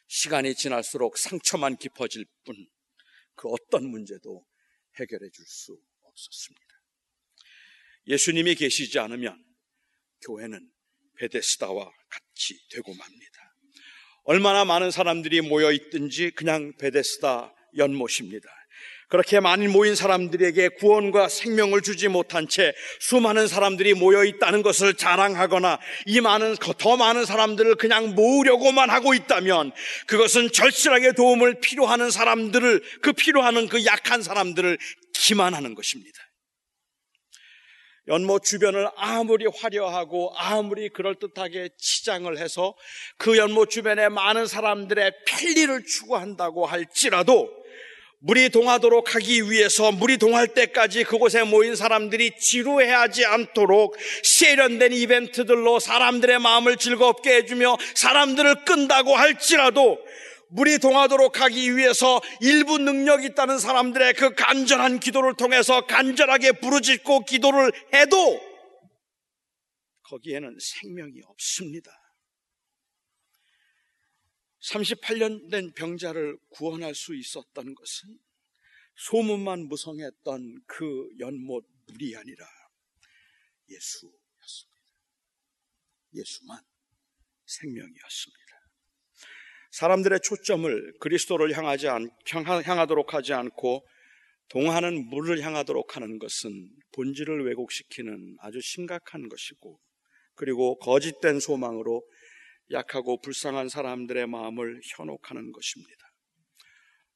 시간이 0.08 0.54
지날수록 0.54 1.18
상처만 1.18 1.76
깊어질 1.76 2.24
뿐 2.44 2.56
그 3.34 3.48
어떤 3.48 3.88
문제도 3.88 4.46
해결해 5.00 5.28
줄 5.30 5.44
수 5.46 5.76
없었습니다. 6.02 6.66
예수님이 8.06 8.54
계시지 8.54 8.98
않으면 8.98 9.42
교회는 10.22 10.70
베데스다와 11.16 11.90
같이 12.08 12.68
되고 12.68 12.94
맙니다. 12.94 13.41
얼마나 14.24 14.64
많은 14.64 14.90
사람들이 14.90 15.40
모여 15.40 15.72
있든지 15.72 16.30
그냥 16.30 16.72
베데스다 16.78 17.52
연못입니다. 17.76 18.48
그렇게 19.12 19.40
많이 19.40 19.68
모인 19.68 19.94
사람들에게 19.94 20.70
구원과 20.70 21.28
생명을 21.28 21.82
주지 21.82 22.08
못한 22.08 22.48
채 22.48 22.72
수많은 22.98 23.46
사람들이 23.46 23.92
모여 23.92 24.24
있다는 24.24 24.62
것을 24.62 24.94
자랑하거나 24.94 25.78
이 26.06 26.22
많은 26.22 26.56
더 26.78 26.96
많은 26.96 27.26
사람들을 27.26 27.74
그냥 27.74 28.14
모으려고만 28.14 28.88
하고 28.88 29.12
있다면 29.12 29.72
그것은 30.06 30.50
절실하게 30.50 31.12
도움을 31.12 31.60
필요하는 31.60 32.10
사람들을 32.10 32.82
그 33.02 33.12
필요하는 33.12 33.68
그 33.68 33.84
약한 33.84 34.22
사람들을 34.22 34.78
기만하는 35.12 35.74
것입니다. 35.74 36.18
연못 38.08 38.42
주변을 38.42 38.88
아무리 38.96 39.46
화려하고 39.46 40.32
아무리 40.36 40.88
그럴듯하게 40.88 41.70
치장을 41.78 42.36
해서 42.36 42.74
그 43.16 43.36
연못 43.36 43.70
주변에 43.70 44.08
많은 44.08 44.46
사람들의 44.46 45.12
편리를 45.26 45.84
추구한다고 45.84 46.66
할지라도 46.66 47.48
물이 48.24 48.50
동하도록 48.50 49.16
하기 49.16 49.50
위해서 49.50 49.90
물이 49.90 50.18
동할 50.18 50.48
때까지 50.48 51.02
그곳에 51.02 51.42
모인 51.42 51.74
사람들이 51.74 52.38
지루해하지 52.38 53.24
않도록 53.24 53.96
세련된 54.22 54.92
이벤트들로 54.92 55.80
사람들의 55.80 56.38
마음을 56.38 56.76
즐겁게 56.76 57.36
해주며 57.36 57.78
사람들을 57.94 58.64
끈다고 58.64 59.16
할지라도 59.16 59.98
물이 60.52 60.78
동하도록 60.78 61.40
하기 61.40 61.76
위해서 61.76 62.20
일부 62.40 62.78
능력 62.78 63.24
있다는 63.24 63.58
사람들의 63.58 64.14
그 64.14 64.34
간절한 64.34 65.00
기도를 65.00 65.34
통해서 65.34 65.86
간절하게 65.86 66.52
부르짖고 66.60 67.24
기도를 67.24 67.72
해도 67.94 68.40
거기에는 70.02 70.58
생명이 70.60 71.22
없습니다. 71.24 71.90
38년 74.60 75.50
된 75.50 75.72
병자를 75.72 76.38
구원할 76.50 76.94
수 76.94 77.14
있었던 77.14 77.74
것은 77.74 78.18
소문만 78.94 79.68
무성했던 79.68 80.62
그 80.66 81.08
연못 81.18 81.66
물이 81.86 82.14
아니라 82.16 82.46
예수였습니다. 83.70 84.82
예수만 86.14 86.62
생명이었습니다. 87.46 88.41
사람들의 89.72 90.20
초점을 90.22 90.92
그리스도를 91.00 91.56
향하지 91.56 91.88
않, 91.88 92.10
향하도록 92.30 93.14
하지 93.14 93.32
않고 93.32 93.86
동하는 94.48 95.08
물을 95.08 95.40
향하도록 95.40 95.96
하는 95.96 96.18
것은 96.18 96.68
본질을 96.94 97.46
왜곡시키는 97.46 98.36
아주 98.40 98.60
심각한 98.60 99.28
것이고 99.30 99.80
그리고 100.34 100.78
거짓된 100.78 101.40
소망으로 101.40 102.02
약하고 102.70 103.20
불쌍한 103.22 103.70
사람들의 103.70 104.26
마음을 104.26 104.80
현혹하는 104.94 105.52
것입니다. 105.52 106.00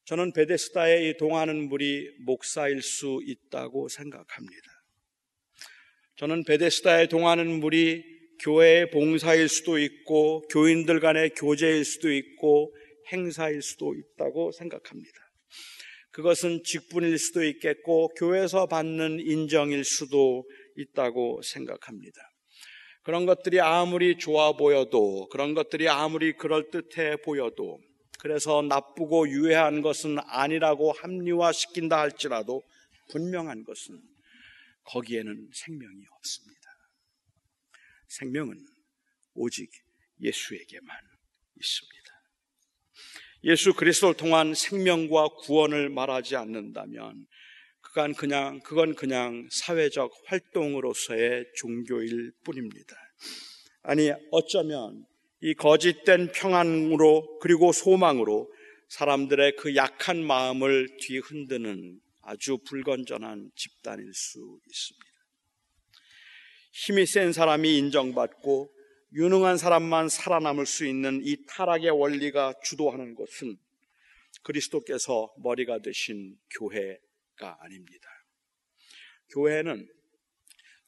저는 0.05 0.33
베데스다의 0.33 1.09
이 1.09 1.17
동하는 1.17 1.69
물이 1.69 2.09
목사일 2.25 2.81
수 2.81 3.19
있다고 3.23 3.87
생각합니다. 3.87 4.71
저는 6.15 6.43
베데스다의 6.45 7.09
동하는 7.09 7.59
물이 7.59 8.16
교회의 8.39 8.91
봉사일 8.91 9.49
수도 9.49 9.79
있고 9.79 10.41
교인들 10.49 10.99
간의 10.99 11.31
교제일 11.31 11.83
수도 11.85 12.11
있고 12.11 12.75
행사일 13.11 13.61
수도 13.61 13.95
있다고 13.95 14.51
생각합니다. 14.51 15.17
그것은 16.11 16.63
직분일 16.63 17.17
수도 17.19 17.43
있겠고 17.43 18.09
교회에서 18.17 18.65
받는 18.67 19.19
인정일 19.19 19.83
수도 19.83 20.45
있다고 20.75 21.41
생각합니다. 21.43 22.19
그런 23.03 23.25
것들이 23.25 23.61
아무리 23.61 24.17
좋아 24.17 24.51
보여도, 24.51 25.29
그런 25.29 25.53
것들이 25.53 25.87
아무리 25.87 26.33
그럴듯해 26.33 27.17
보여도, 27.23 27.79
그래서 28.19 28.61
나쁘고 28.61 29.29
유해한 29.29 29.81
것은 29.81 30.17
아니라고 30.25 30.91
합리화시킨다 30.91 31.99
할지라도 31.99 32.63
분명한 33.11 33.63
것은 33.63 34.01
거기에는 34.85 35.49
생명이 35.53 36.03
없습니다. 36.17 36.56
생명은 38.07 38.57
오직 39.33 39.69
예수에게만 40.21 40.97
있습니다. 41.55 41.97
예수 43.43 43.73
그리스도를 43.73 44.15
통한 44.15 44.53
생명과 44.53 45.29
구원을 45.41 45.89
말하지 45.89 46.35
않는다면 46.35 47.27
그건 47.81 48.13
그냥, 48.13 48.59
그건 48.61 48.95
그냥 48.95 49.47
사회적 49.51 50.11
활동으로서의 50.25 51.45
종교일 51.55 52.31
뿐입니다. 52.43 52.95
아니, 53.83 54.11
어쩌면 54.31 55.05
이 55.41 55.53
거짓된 55.53 56.31
평안으로 56.31 57.39
그리고 57.39 57.71
소망으로 57.71 58.51
사람들의 58.89 59.55
그 59.57 59.75
약한 59.75 60.23
마음을 60.25 60.97
뒤흔드는 60.99 61.99
아주 62.23 62.57
불건전한 62.67 63.51
집단일 63.55 64.13
수 64.13 64.59
있습니다. 64.67 65.16
힘이 66.79 67.07
센 67.07 67.33
사람이 67.33 67.75
인정받고 67.75 68.71
유능한 69.13 69.57
사람만 69.57 70.09
살아남을 70.09 70.67
수 70.67 70.85
있는 70.85 71.21
이 71.23 71.35
타락의 71.47 71.89
원리가 71.89 72.53
주도하는 72.63 73.15
것은 73.15 73.57
그리스도께서 74.43 75.33
머리가 75.41 75.79
되신 75.79 76.37
교회 76.51 76.99
가 77.35 77.57
아닙니다. 77.61 78.07
교회는 79.33 79.87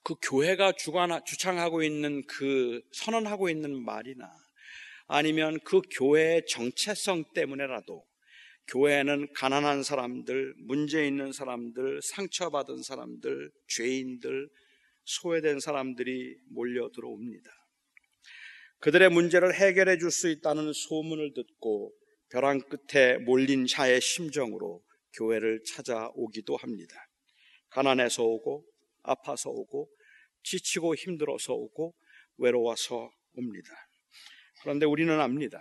그 0.03 0.13
교회가 0.21 0.73
주관, 0.73 1.09
주창하고 1.25 1.81
있는 1.81 2.23
그 2.27 2.81
선언하고 2.91 3.49
있는 3.49 3.83
말이나 3.83 4.31
아니면 5.07 5.59
그 5.63 5.81
교회의 5.97 6.43
정체성 6.47 7.33
때문에라도 7.33 8.05
교회는 8.67 9.33
가난한 9.33 9.81
사람들, 9.81 10.53
문제 10.59 11.07
있는 11.07 11.31
사람들, 11.31 12.01
상처받은 12.03 12.83
사람들, 12.83 13.49
죄인들, 13.67 14.49
소외된 15.09 15.59
사람들이 15.59 16.37
몰려 16.51 16.91
들어옵니다. 16.91 17.49
그들의 18.79 19.09
문제를 19.09 19.55
해결해 19.55 19.97
줄 19.97 20.11
수 20.11 20.29
있다는 20.29 20.71
소문을 20.71 21.33
듣고 21.33 21.91
벼랑 22.29 22.61
끝에 22.61 23.17
몰린 23.17 23.65
자의 23.65 23.99
심정으로 23.99 24.83
교회를 25.17 25.63
찾아오기도 25.63 26.55
합니다. 26.57 26.95
가난해서 27.69 28.23
오고, 28.23 28.63
아파서 29.01 29.49
오고, 29.49 29.89
지치고 30.43 30.93
힘들어서 30.93 31.53
오고, 31.53 31.95
외로워서 32.37 33.11
옵니다. 33.33 33.69
그런데 34.61 34.85
우리는 34.85 35.19
압니다. 35.19 35.59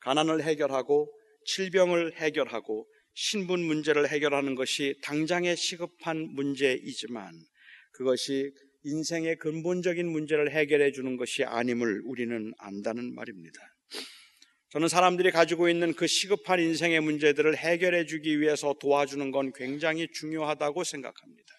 가난을 0.00 0.42
해결하고, 0.42 1.10
질병을 1.46 2.16
해결하고, 2.16 2.86
신분 3.14 3.60
문제를 3.64 4.08
해결하는 4.08 4.54
것이 4.54 4.94
당장의 5.02 5.56
시급한 5.56 6.18
문제이지만 6.34 7.32
그것이 7.92 8.52
인생의 8.84 9.36
근본적인 9.36 10.08
문제를 10.08 10.50
해결해 10.50 10.92
주는 10.92 11.16
것이 11.16 11.44
아님을 11.44 12.02
우리는 12.04 12.52
안다는 12.58 13.14
말입니다. 13.14 13.60
저는 14.70 14.88
사람들이 14.88 15.30
가지고 15.30 15.68
있는 15.68 15.92
그 15.92 16.06
시급한 16.06 16.58
인생의 16.58 17.00
문제들을 17.00 17.56
해결해 17.56 18.06
주기 18.06 18.40
위해서 18.40 18.74
도와주는 18.80 19.30
건 19.30 19.52
굉장히 19.52 20.08
중요하다고 20.10 20.82
생각합니다. 20.82 21.52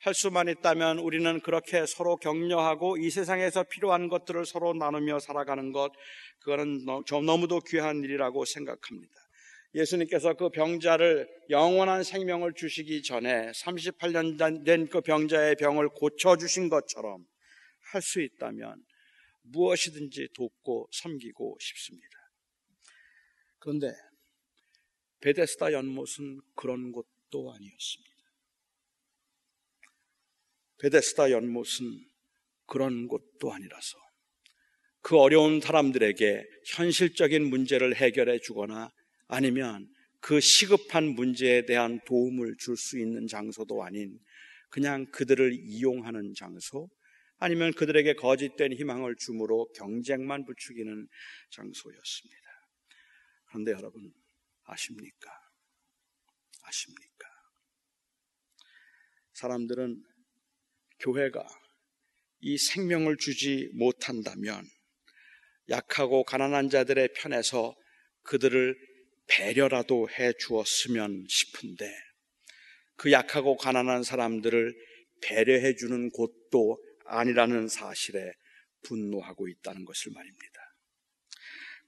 할 0.00 0.14
수만 0.14 0.48
있다면 0.48 0.98
우리는 0.98 1.40
그렇게 1.40 1.84
서로 1.84 2.16
격려하고 2.16 2.96
이 2.96 3.10
세상에서 3.10 3.64
필요한 3.64 4.08
것들을 4.08 4.46
서로 4.46 4.72
나누며 4.72 5.18
살아가는 5.18 5.72
것, 5.72 5.92
그거는 6.40 6.86
너무도 7.24 7.60
귀한 7.68 8.02
일이라고 8.02 8.44
생각합니다. 8.44 9.14
예수님께서 9.74 10.34
그 10.34 10.48
병자를 10.50 11.28
영원한 11.50 12.02
생명을 12.02 12.54
주시기 12.54 13.02
전에 13.02 13.50
38년 13.52 14.64
된 14.64 14.88
그 14.88 15.00
병자의 15.02 15.56
병을 15.56 15.90
고쳐주신 15.90 16.68
것처럼 16.68 17.24
할 17.92 18.02
수 18.02 18.20
있다면 18.20 18.84
무엇이든지 19.42 20.28
돕고 20.34 20.88
섬기고 20.92 21.58
싶습니다. 21.60 22.18
그런데 23.58 23.92
베데스다 25.20 25.72
연못은 25.72 26.40
그런 26.54 26.92
곳도 26.92 27.52
아니었습니다. 27.52 28.14
베데스다 30.80 31.30
연못은 31.30 32.08
그런 32.66 33.08
곳도 33.08 33.52
아니라서 33.52 33.98
그 35.00 35.18
어려운 35.18 35.60
사람들에게 35.60 36.44
현실적인 36.74 37.48
문제를 37.48 37.96
해결해 37.96 38.38
주거나 38.40 38.90
아니면 39.28 39.88
그 40.20 40.40
시급한 40.40 41.14
문제에 41.14 41.64
대한 41.64 42.00
도움을 42.04 42.56
줄 42.58 42.76
수 42.76 42.98
있는 42.98 43.26
장소도 43.26 43.84
아닌 43.84 44.18
그냥 44.70 45.06
그들을 45.12 45.54
이용하는 45.54 46.34
장소, 46.34 46.90
아니면 47.38 47.72
그들에게 47.72 48.14
거짓된 48.14 48.72
희망을 48.72 49.14
주므로 49.16 49.70
경쟁만 49.76 50.44
부추기는 50.44 51.08
장소였습니다. 51.50 52.48
그런데 53.46 53.72
여러분 53.72 54.12
아십니까? 54.64 55.30
아십니까? 56.62 57.28
사람들은 59.34 60.02
교회가 60.98 61.46
이 62.40 62.58
생명을 62.58 63.16
주지 63.16 63.70
못한다면 63.74 64.66
약하고 65.68 66.24
가난한 66.24 66.70
자들의 66.70 67.12
편에서 67.14 67.74
그들을 68.22 68.87
배려라도 69.28 70.08
해 70.10 70.32
주었으면 70.38 71.26
싶은데 71.28 71.90
그 72.96 73.12
약하고 73.12 73.56
가난한 73.56 74.02
사람들을 74.02 74.74
배려해 75.22 75.74
주는 75.76 76.10
곳도 76.10 76.78
아니라는 77.06 77.68
사실에 77.68 78.32
분노하고 78.82 79.48
있다는 79.48 79.84
것을 79.84 80.12
말입니다. 80.12 80.60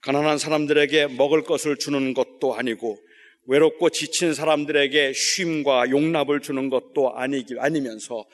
가난한 0.01 0.37
사람들에게 0.37 1.07
먹을 1.07 1.43
것을 1.43 1.77
주는 1.77 2.13
것도 2.13 2.55
아니고 2.55 2.97
외롭고 3.45 3.89
지친 3.89 4.33
사람들에게 4.33 5.13
쉼과 5.13 5.89
용납을 5.89 6.41
주는 6.41 6.69
것도 6.69 7.15
아니기 7.15 7.55
아니면서 7.59 8.25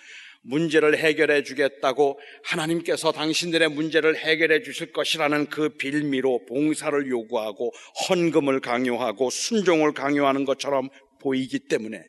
문제를 0.48 0.98
해결해 0.98 1.44
주겠다고 1.44 2.20
하나님께서 2.44 3.12
당신들의 3.12 3.70
문제를 3.70 4.16
해결해 4.16 4.64
주실 4.64 4.92
것이라는 4.94 5.48
그 5.48 5.70
빌미로 5.70 6.46
봉사를 6.46 7.08
요구하고 7.10 7.72
헌금을 8.10 8.62
강요하고 8.62 9.30
순종을 9.30 9.94
강요하는 9.94 10.46
것처럼 10.46 10.90
보이기 11.20 11.68
때문에 11.68 12.02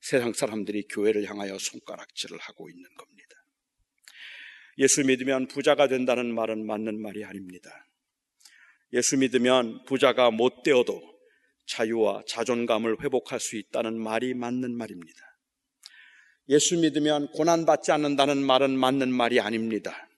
세상 0.00 0.32
사람들이 0.32 0.88
교회를 0.88 1.24
향하여 1.26 1.56
손가락질을 1.58 2.38
하고 2.38 2.68
있는 2.68 2.82
겁니다. 2.96 3.28
예수 4.78 5.04
믿으면 5.04 5.46
부자가 5.46 5.88
된다는 5.88 6.34
말은 6.34 6.66
맞는 6.66 7.00
말이 7.00 7.24
아닙니다. 7.24 7.70
예수 8.92 9.16
믿으면 9.16 9.84
부자가 9.84 10.30
못 10.30 10.62
되어도 10.64 11.00
자유와 11.66 12.22
자존감을 12.26 13.04
회복할 13.04 13.38
수 13.38 13.56
있다는 13.56 14.00
말이 14.00 14.34
맞는 14.34 14.76
말입니다. 14.76 15.29
예수 16.50 16.76
믿으면 16.76 17.28
고난받지 17.28 17.92
않는다는 17.92 18.38
말은 18.38 18.76
맞는 18.76 19.12
말이 19.12 19.38
아닙니다. 19.38 20.08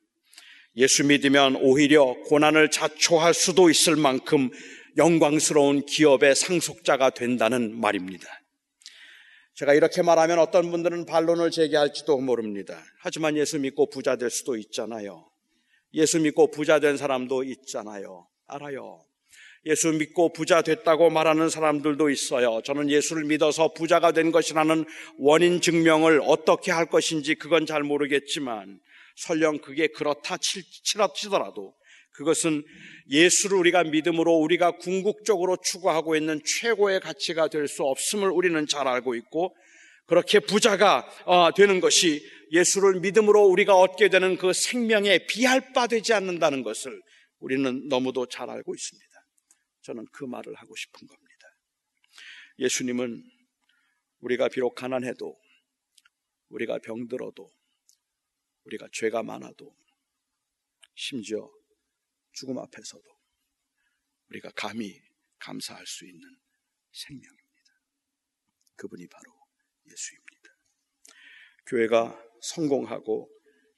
예수 0.77 1.05
믿으면 1.05 1.57
오히려 1.57 2.17
고난을 2.25 2.71
자초할 2.71 3.35
수도 3.35 3.69
있을 3.69 3.97
만큼 3.97 4.51
영광스러운 4.97 5.85
기업의 5.85 6.35
상속자가 6.35 7.11
된다는 7.11 7.79
말입니다. 7.79 8.27
제가 9.55 9.75
이렇게 9.75 10.01
말하면 10.01 10.39
어떤 10.39 10.71
분들은 10.71 11.05
반론을 11.05 11.51
제기할지도 11.51 12.19
모릅니다. 12.19 12.83
하지만 13.01 13.37
예수 13.37 13.59
믿고 13.59 13.91
부자 13.91 14.17
될 14.17 14.31
수도 14.31 14.57
있잖아요. 14.57 15.29
예수 15.93 16.19
믿고 16.19 16.51
부자 16.51 16.81
된 16.81 16.97
사람도 16.97 17.45
있잖아요. 17.45 18.27
알아요. 18.47 19.05
예수 19.67 19.93
믿고 19.93 20.33
부자 20.33 20.63
됐다고 20.63 21.11
말하는 21.11 21.49
사람들도 21.49 22.11
있어요. 22.11 22.61
저는 22.65 22.91
예수를 22.91 23.25
믿어서 23.25 23.73
부자가 23.73 24.13
된 24.13 24.33
것이라는 24.33 24.85
원인 25.19 25.61
증명을 25.61 26.21
어떻게 26.25 26.73
할 26.73 26.87
것인지 26.87 27.37
그건 27.37 27.65
잘 27.65 27.83
모르겠지만 27.83 28.81
설령 29.17 29.59
그게 29.59 29.87
그렇다 29.89 30.37
치더라도 31.15 31.75
그것은 32.15 32.63
예수를 33.11 33.57
우리가 33.59 33.85
믿음으로 33.85 34.33
우리가 34.33 34.73
궁극적으로 34.73 35.57
추구하고 35.65 36.17
있는 36.17 36.41
최고의 36.45 37.01
가치가 37.01 37.49
될 37.49 37.69
수 37.69 37.85
없음을 37.85 38.31
우리는 38.31 38.67
잘 38.67 38.89
알고 38.89 39.15
있고 39.15 39.55
그렇게 40.07 40.41
부자가 40.41 41.09
어, 41.25 41.55
되는 41.55 41.81
것이 41.81 42.23
예수를 42.51 43.01
믿음으로 43.01 43.45
우리가 43.47 43.77
얻게 43.77 44.09
되는 44.09 44.37
그 44.37 44.53
생명에 44.53 45.27
비할 45.27 45.73
바 45.73 45.87
되지 45.87 46.13
않는다는 46.13 46.63
것을 46.65 47.01
우리는 47.39 47.89
너무도 47.89 48.27
잘 48.27 48.51
알고 48.51 48.75
있습니다. 48.75 49.12
저는 49.83 50.07
그 50.13 50.25
말을 50.25 50.55
하고 50.55 50.75
싶은 50.77 51.07
겁니다. 51.07 51.49
예수님은 52.59 53.23
우리가 54.21 54.49
비록 54.49 54.75
가난해도 54.75 55.41
우리가 56.49 56.79
병들어도 56.79 57.53
우리가 58.65 58.89
죄가 58.93 59.23
많아도 59.23 59.77
심지어 60.95 61.51
죽음 62.33 62.59
앞에서도 62.59 63.03
우리가 64.29 64.51
감히 64.55 65.01
감사할 65.39 65.87
수 65.87 66.07
있는 66.07 66.23
생명입니다. 66.93 67.43
그분이 68.77 69.09
바로 69.09 69.33
예수입니다. 69.91 70.51
교회가 71.67 72.23
성공하고 72.43 73.29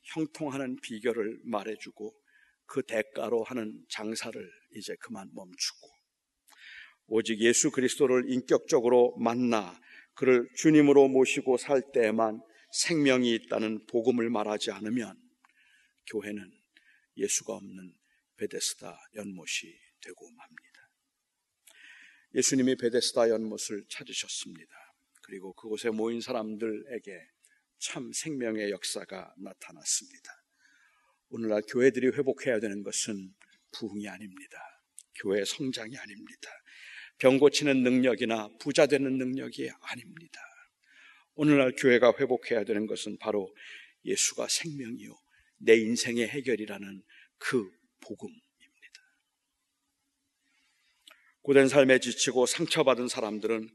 형통하는 0.02 0.76
비결을 0.80 1.40
말해주고 1.44 2.14
그 2.66 2.82
대가로 2.82 3.44
하는 3.44 3.84
장사를 3.88 4.52
이제 4.72 4.94
그만 5.00 5.30
멈추고 5.32 5.93
오직 7.06 7.40
예수 7.40 7.70
그리스도를 7.70 8.30
인격적으로 8.30 9.16
만나 9.18 9.78
그를 10.14 10.48
주님으로 10.56 11.08
모시고 11.08 11.56
살 11.56 11.82
때에만 11.92 12.40
생명이 12.72 13.34
있다는 13.34 13.86
복음을 13.86 14.28
말하지 14.30 14.70
않으면 14.70 15.16
교회는 16.10 16.50
예수가 17.16 17.54
없는 17.54 17.94
베데스다 18.36 18.98
연못이 19.14 19.78
되고 20.00 20.30
맙니다. 20.30 20.90
예수님이 22.34 22.76
베데스다 22.76 23.28
연못을 23.28 23.84
찾으셨습니다. 23.88 24.72
그리고 25.22 25.52
그곳에 25.54 25.90
모인 25.90 26.20
사람들에게 26.20 27.18
참 27.78 28.12
생명의 28.12 28.70
역사가 28.70 29.34
나타났습니다. 29.38 30.30
오늘날 31.28 31.62
교회들이 31.68 32.08
회복해야 32.08 32.60
되는 32.60 32.82
것은 32.82 33.34
부흥이 33.72 34.08
아닙니다. 34.08 34.58
교회 35.20 35.44
성장이 35.44 35.96
아닙니다. 35.96 36.50
병 37.18 37.38
고치는 37.38 37.82
능력이나 37.82 38.48
부자 38.58 38.86
되는 38.86 39.18
능력이 39.18 39.70
아닙니다. 39.80 40.40
오늘날 41.34 41.72
교회가 41.76 42.14
회복해야 42.18 42.64
되는 42.64 42.86
것은 42.86 43.18
바로 43.18 43.54
예수가 44.04 44.48
생명이요. 44.48 45.16
내 45.58 45.76
인생의 45.76 46.28
해결이라는 46.28 47.02
그 47.38 47.70
복음입니다. 48.00 48.44
고된 51.42 51.68
삶에 51.68 51.98
지치고 51.98 52.46
상처받은 52.46 53.08
사람들은 53.08 53.68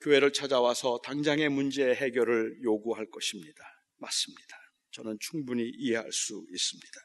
교회를 0.00 0.32
찾아와서 0.32 1.00
당장의 1.04 1.48
문제 1.48 1.94
해결을 1.94 2.62
요구할 2.62 3.08
것입니다. 3.10 3.64
맞습니다. 3.96 4.56
저는 4.90 5.16
충분히 5.20 5.68
이해할 5.76 6.10
수 6.12 6.44
있습니다. 6.52 7.00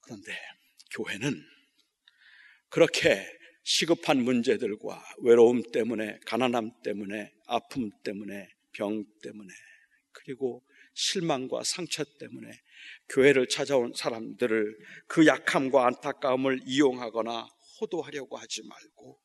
그런데 0.00 0.38
교회는 0.90 1.42
그렇게 2.68 3.26
시급한 3.64 4.22
문제들과 4.22 5.02
외로움 5.22 5.62
때문에, 5.72 6.20
가난함 6.26 6.70
때문에, 6.84 7.32
아픔 7.46 7.90
때문에, 8.04 8.48
병 8.72 9.04
때문에, 9.22 9.52
그리고 10.12 10.62
실망과 10.94 11.62
상처 11.64 12.04
때문에 12.04 12.50
교회를 13.08 13.48
찾아온 13.48 13.92
사람들을 13.94 14.78
그 15.08 15.26
약함과 15.26 15.86
안타까움을 15.86 16.60
이용하거나 16.66 17.48
호도하려고 17.80 18.36
하지 18.36 18.62
말고 18.66 19.18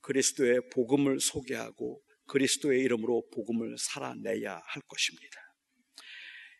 그리스도의 0.00 0.60
복음을 0.72 1.20
소개하고 1.20 2.02
그리스도의 2.26 2.80
이름으로 2.82 3.24
복음을 3.34 3.76
살아내야 3.78 4.60
할 4.64 4.82
것입니다. 4.86 5.36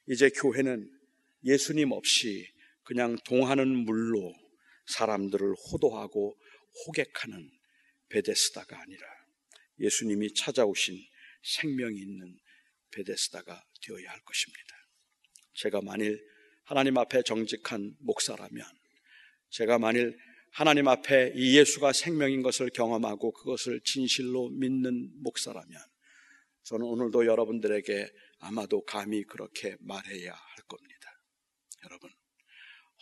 이제 0.08 0.28
교회는 0.30 0.90
예수님 1.44 1.92
없이 1.92 2.46
그냥 2.82 3.16
동하는 3.24 3.68
물로 3.68 4.34
사람들을 4.86 5.54
호도하고 5.70 6.36
호객하는 6.86 7.50
베데스다가 8.08 8.80
아니라 8.80 9.06
예수님이 9.78 10.34
찾아오신 10.34 10.98
생명이 11.42 11.98
있는 11.98 12.38
베데스다가 12.90 13.64
되어야 13.82 14.10
할 14.10 14.20
것입니다. 14.20 14.76
제가 15.54 15.80
만일 15.82 16.22
하나님 16.64 16.98
앞에 16.98 17.22
정직한 17.22 17.96
목사라면 18.00 18.66
제가 19.50 19.78
만일 19.78 20.18
하나님 20.50 20.86
앞에 20.88 21.32
이 21.34 21.56
예수가 21.56 21.92
생명인 21.92 22.42
것을 22.42 22.70
경험하고 22.70 23.32
그것을 23.32 23.80
진실로 23.84 24.50
믿는 24.50 25.10
목사라면 25.22 25.80
저는 26.64 26.86
오늘도 26.86 27.26
여러분들에게 27.26 28.08
아마도 28.38 28.84
감히 28.84 29.24
그렇게 29.24 29.76
말해야 29.80 30.32
할 30.32 30.64
겁니다. 30.66 30.92
여러분, 31.84 32.10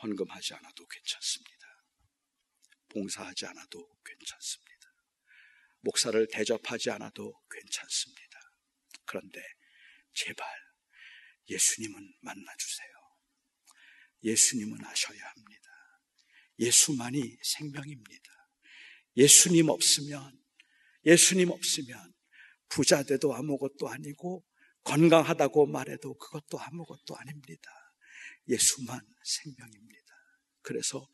헌금하지 0.03 0.55
않아도 0.55 0.87
괜찮습니다. 0.87 1.60
봉사하지 2.91 3.47
않아도 3.47 3.89
괜찮습니다. 4.05 4.71
목사를 5.81 6.27
대접하지 6.31 6.91
않아도 6.91 7.33
괜찮습니다. 7.51 8.39
그런데 9.07 9.41
제발 10.13 10.47
예수님은 11.49 12.15
만나주세요. 12.21 12.89
예수님은 14.23 14.85
아셔야 14.85 15.25
합니다. 15.25 15.71
예수만이 16.59 17.39
생명입니다. 17.43 18.31
예수님 19.17 19.71
없으면, 19.71 20.39
예수님 21.07 21.51
없으면 21.51 22.15
부자 22.69 23.03
돼도 23.03 23.35
아무것도 23.35 23.89
아니고 23.89 24.45
건강하다고 24.85 25.67
말해도 25.67 26.15
그것도 26.19 26.61
아무것도 26.61 27.17
아닙니다. 27.17 27.71
예수만 28.49 29.01
생명입니다. 29.25 30.15
그래서 30.63 31.07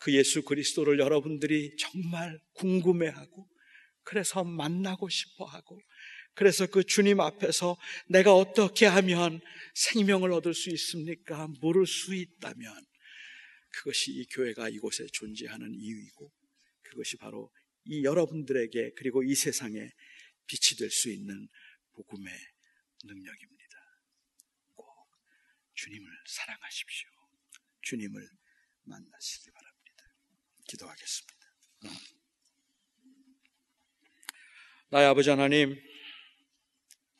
그 0.00 0.14
예수 0.14 0.42
그리스도를 0.42 0.98
여러분들이 0.98 1.76
정말 1.76 2.38
궁금해하고 2.54 3.48
그래서 4.04 4.44
만나고 4.44 5.08
싶어 5.08 5.44
하고 5.44 5.80
그래서 6.34 6.66
그 6.66 6.84
주님 6.84 7.20
앞에서 7.20 7.76
내가 8.08 8.34
어떻게 8.34 8.86
하면 8.86 9.40
생명을 9.74 10.32
얻을 10.32 10.54
수 10.54 10.70
있습니까? 10.70 11.48
물을 11.60 11.84
수 11.86 12.14
있다면 12.14 12.86
그것이 13.70 14.12
이 14.12 14.24
교회가 14.26 14.68
이곳에 14.68 15.04
존재하는 15.12 15.74
이유이고 15.74 16.32
그것이 16.82 17.16
바로 17.16 17.50
이 17.84 18.04
여러분들에게 18.04 18.92
그리고 18.96 19.22
이 19.22 19.34
세상에 19.34 19.90
빛이 20.46 20.78
될 20.78 20.90
수 20.90 21.10
있는 21.10 21.48
복음의 21.92 22.32
능력입니다. 23.04 23.76
꼭 24.74 24.86
주님을 25.74 26.10
사랑하십시오. 26.26 27.08
주님을 27.82 28.28
만나시기 28.84 29.50
바랍니다. 29.50 29.67
기도하겠습니다. 30.68 31.38
나의 34.90 35.06
아버지 35.06 35.28
하나님, 35.30 35.76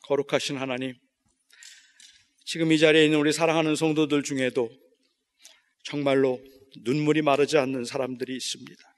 거룩하신 0.03 0.57
하나님, 0.57 0.95
지금 2.45 2.71
이 2.71 2.79
자리에 2.79 3.05
있는 3.05 3.19
우리 3.19 3.31
사랑하는 3.31 3.75
성도들 3.75 4.23
중에도 4.23 4.71
정말로 5.83 6.39
눈물이 6.83 7.21
마르지 7.21 7.57
않는 7.57 7.83
사람들이 7.85 8.35
있습니다. 8.35 8.97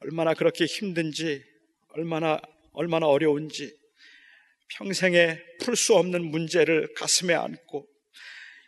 얼마나 0.00 0.34
그렇게 0.34 0.66
힘든지, 0.66 1.42
얼마나, 1.88 2.40
얼마나 2.72 3.06
어려운지, 3.06 3.76
평생에 4.68 5.38
풀 5.60 5.74
수 5.74 5.94
없는 5.94 6.30
문제를 6.30 6.92
가슴에 6.94 7.34
안고, 7.34 7.88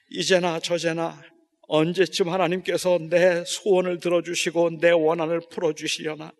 이제나 0.08 0.60
저제나 0.60 1.22
언제쯤 1.72 2.28
하나님께서 2.28 2.98
내 2.98 3.44
소원을 3.46 4.00
들어주시고 4.00 4.80
내 4.80 4.90
원한을 4.90 5.40
풀어주시려나, 5.52 6.32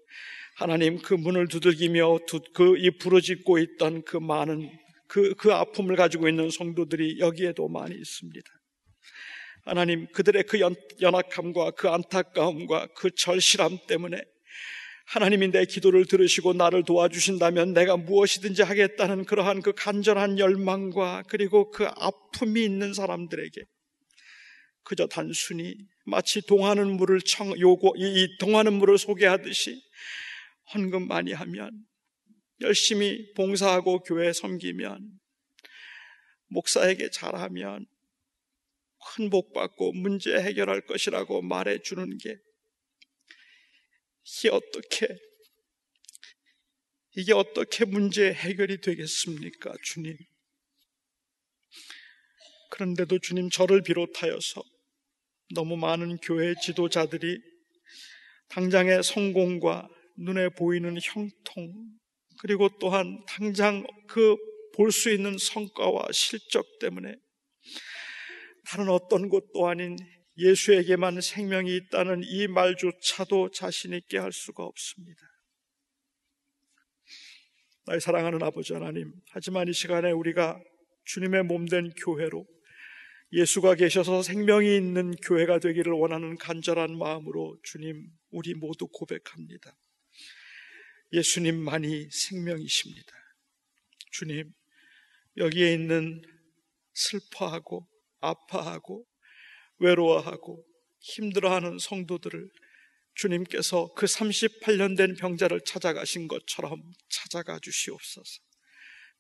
하나님 0.57 1.01
그 1.01 1.14
문을 1.14 1.47
두들기며 1.47 2.19
그 2.53 2.77
이 2.77 2.90
부르짖고 2.90 3.59
있던 3.59 4.03
그 4.03 4.16
많은 4.16 4.71
그, 5.07 5.35
그 5.35 5.53
아픔을 5.53 5.95
가지고 5.95 6.29
있는 6.29 6.51
성도들이 6.51 7.21
여기에도 7.21 7.69
많이 7.69 7.95
있습니다. 7.95 8.47
하나님 9.64 10.09
그들의 10.12 10.43
그 10.45 10.59
연, 10.59 10.75
연약함과 11.01 11.73
그 11.73 11.88
안타까움과 11.88 12.88
그 12.97 13.11
절실함 13.14 13.79
때문에 13.87 14.21
하나님이 15.07 15.53
내 15.53 15.64
기도를 15.64 16.07
들으시고 16.07 16.55
나를 16.55 16.83
도와주신다면 16.85 17.73
내가 17.73 17.97
무엇이든지 17.97 18.62
하겠다는 18.62 19.27
그러한 19.27 19.62
그 19.62 19.73
간절한 19.77 20.40
열망과 20.40 21.23
그리고 21.29 21.71
그 21.71 21.87
아픔이 21.87 22.64
있는 22.64 22.95
사람들에게 22.95 23.62
그저 24.83 25.07
단순히 25.07 25.77
마치 26.05 26.40
동하는 26.40 26.97
물을 26.97 27.21
청, 27.21 27.59
요구, 27.61 27.93
이 27.97 28.37
동하는 28.38 28.73
물을 28.75 28.99
소개하듯이 28.99 29.83
헌금 30.75 31.09
많이 31.09 31.33
하면 31.33 31.87
열심히 32.61 33.33
봉사하고 33.35 34.03
교회 34.03 34.33
섬기면 34.33 35.21
목사에게 36.49 37.11
잘하면 37.11 37.87
큰 39.16 39.31
복 39.31 39.53
받고 39.53 39.93
문제 39.93 40.35
해결할 40.35 40.83
것이라고 40.83 41.43
말해 41.43 41.79
주는 41.83 42.19
게 42.19 42.38
이게 44.25 44.49
어떻게 44.51 45.09
이게 47.16 47.33
어떻게 47.33 47.85
문제 47.85 48.33
해결이 48.33 48.81
되겠습니까, 48.83 49.75
주님? 49.83 50.16
그런데도 52.71 53.19
주님 53.19 53.51
저를 53.51 53.83
비롯하여서 53.83 54.63
너무 55.55 55.77
많은 55.77 56.19
교회 56.19 56.55
지도자들이 56.55 57.39
당장의 58.49 59.03
성공과 59.03 59.89
눈에 60.17 60.49
보이는 60.51 60.99
형통, 61.03 61.73
그리고 62.41 62.69
또한 62.79 63.23
당장 63.27 63.85
그 64.07 64.37
볼 64.75 64.93
수 64.93 65.11
있는 65.11 65.37
성과와 65.37 66.09
실적 66.13 66.79
때문에 66.79 67.15
다른 68.65 68.89
어떤 68.89 69.29
곳도 69.29 69.69
아닌 69.69 69.97
예수에게만 70.39 71.21
생명이 71.21 71.77
있다는 71.77 72.23
이 72.25 72.47
말조차도 72.47 73.51
자신있게 73.51 74.19
할 74.19 74.33
수가 74.33 74.65
없습니다. 74.65 75.21
나의 77.87 78.01
사랑하는 78.01 78.43
아버지 78.43 78.73
하나님, 78.73 79.13
하지만 79.31 79.69
이 79.69 79.73
시간에 79.73 80.13
우리가 80.13 80.59
주님의 81.05 81.45
몸된 81.45 81.91
교회로 81.91 82.47
예수가 83.33 83.77
계셔서 83.77 84.23
생명이 84.23 84.77
있는 84.77 85.12
교회가 85.12 85.61
되기를 85.61 85.93
원하는 85.93 86.37
간절한 86.37 86.99
마음으로 86.99 87.59
주님, 87.62 88.11
우리 88.31 88.55
모두 88.55 88.88
고백합니다. 88.88 89.77
예수님만이 91.12 92.09
생명이십니다. 92.11 93.12
주님, 94.11 94.53
여기에 95.37 95.75
있는 95.75 96.23
슬퍼하고 96.93 97.88
아파하고 98.21 99.07
외로워하고 99.79 100.64
힘들어하는 101.01 101.79
성도들을 101.79 102.51
주님께서 103.14 103.93
그 103.95 104.07
38년 104.07 104.97
된 104.97 105.14
병자를 105.14 105.61
찾아가신 105.64 106.27
것처럼 106.27 106.83
찾아가 107.09 107.59
주시옵소서. 107.61 108.40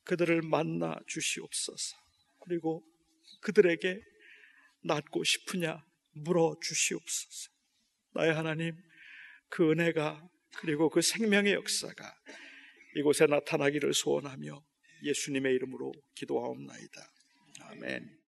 그들을 0.04 0.42
만나 0.42 0.98
주시옵소서. 1.06 1.96
그리고 2.44 2.84
그들에게 3.40 4.00
낫고 4.84 5.24
싶으냐 5.24 5.84
물어 6.12 6.56
주시옵소서. 6.62 7.50
나의 8.14 8.34
하나님, 8.34 8.76
그 9.48 9.70
은혜가 9.70 10.28
그리고 10.56 10.90
그 10.90 11.00
생명의 11.00 11.54
역사가 11.54 12.14
이곳에 12.96 13.26
나타나기를 13.26 13.94
소원하며 13.94 14.64
예수님의 15.04 15.54
이름으로 15.54 15.92
기도하옵나이다. 16.14 17.12
아멘. 17.60 18.19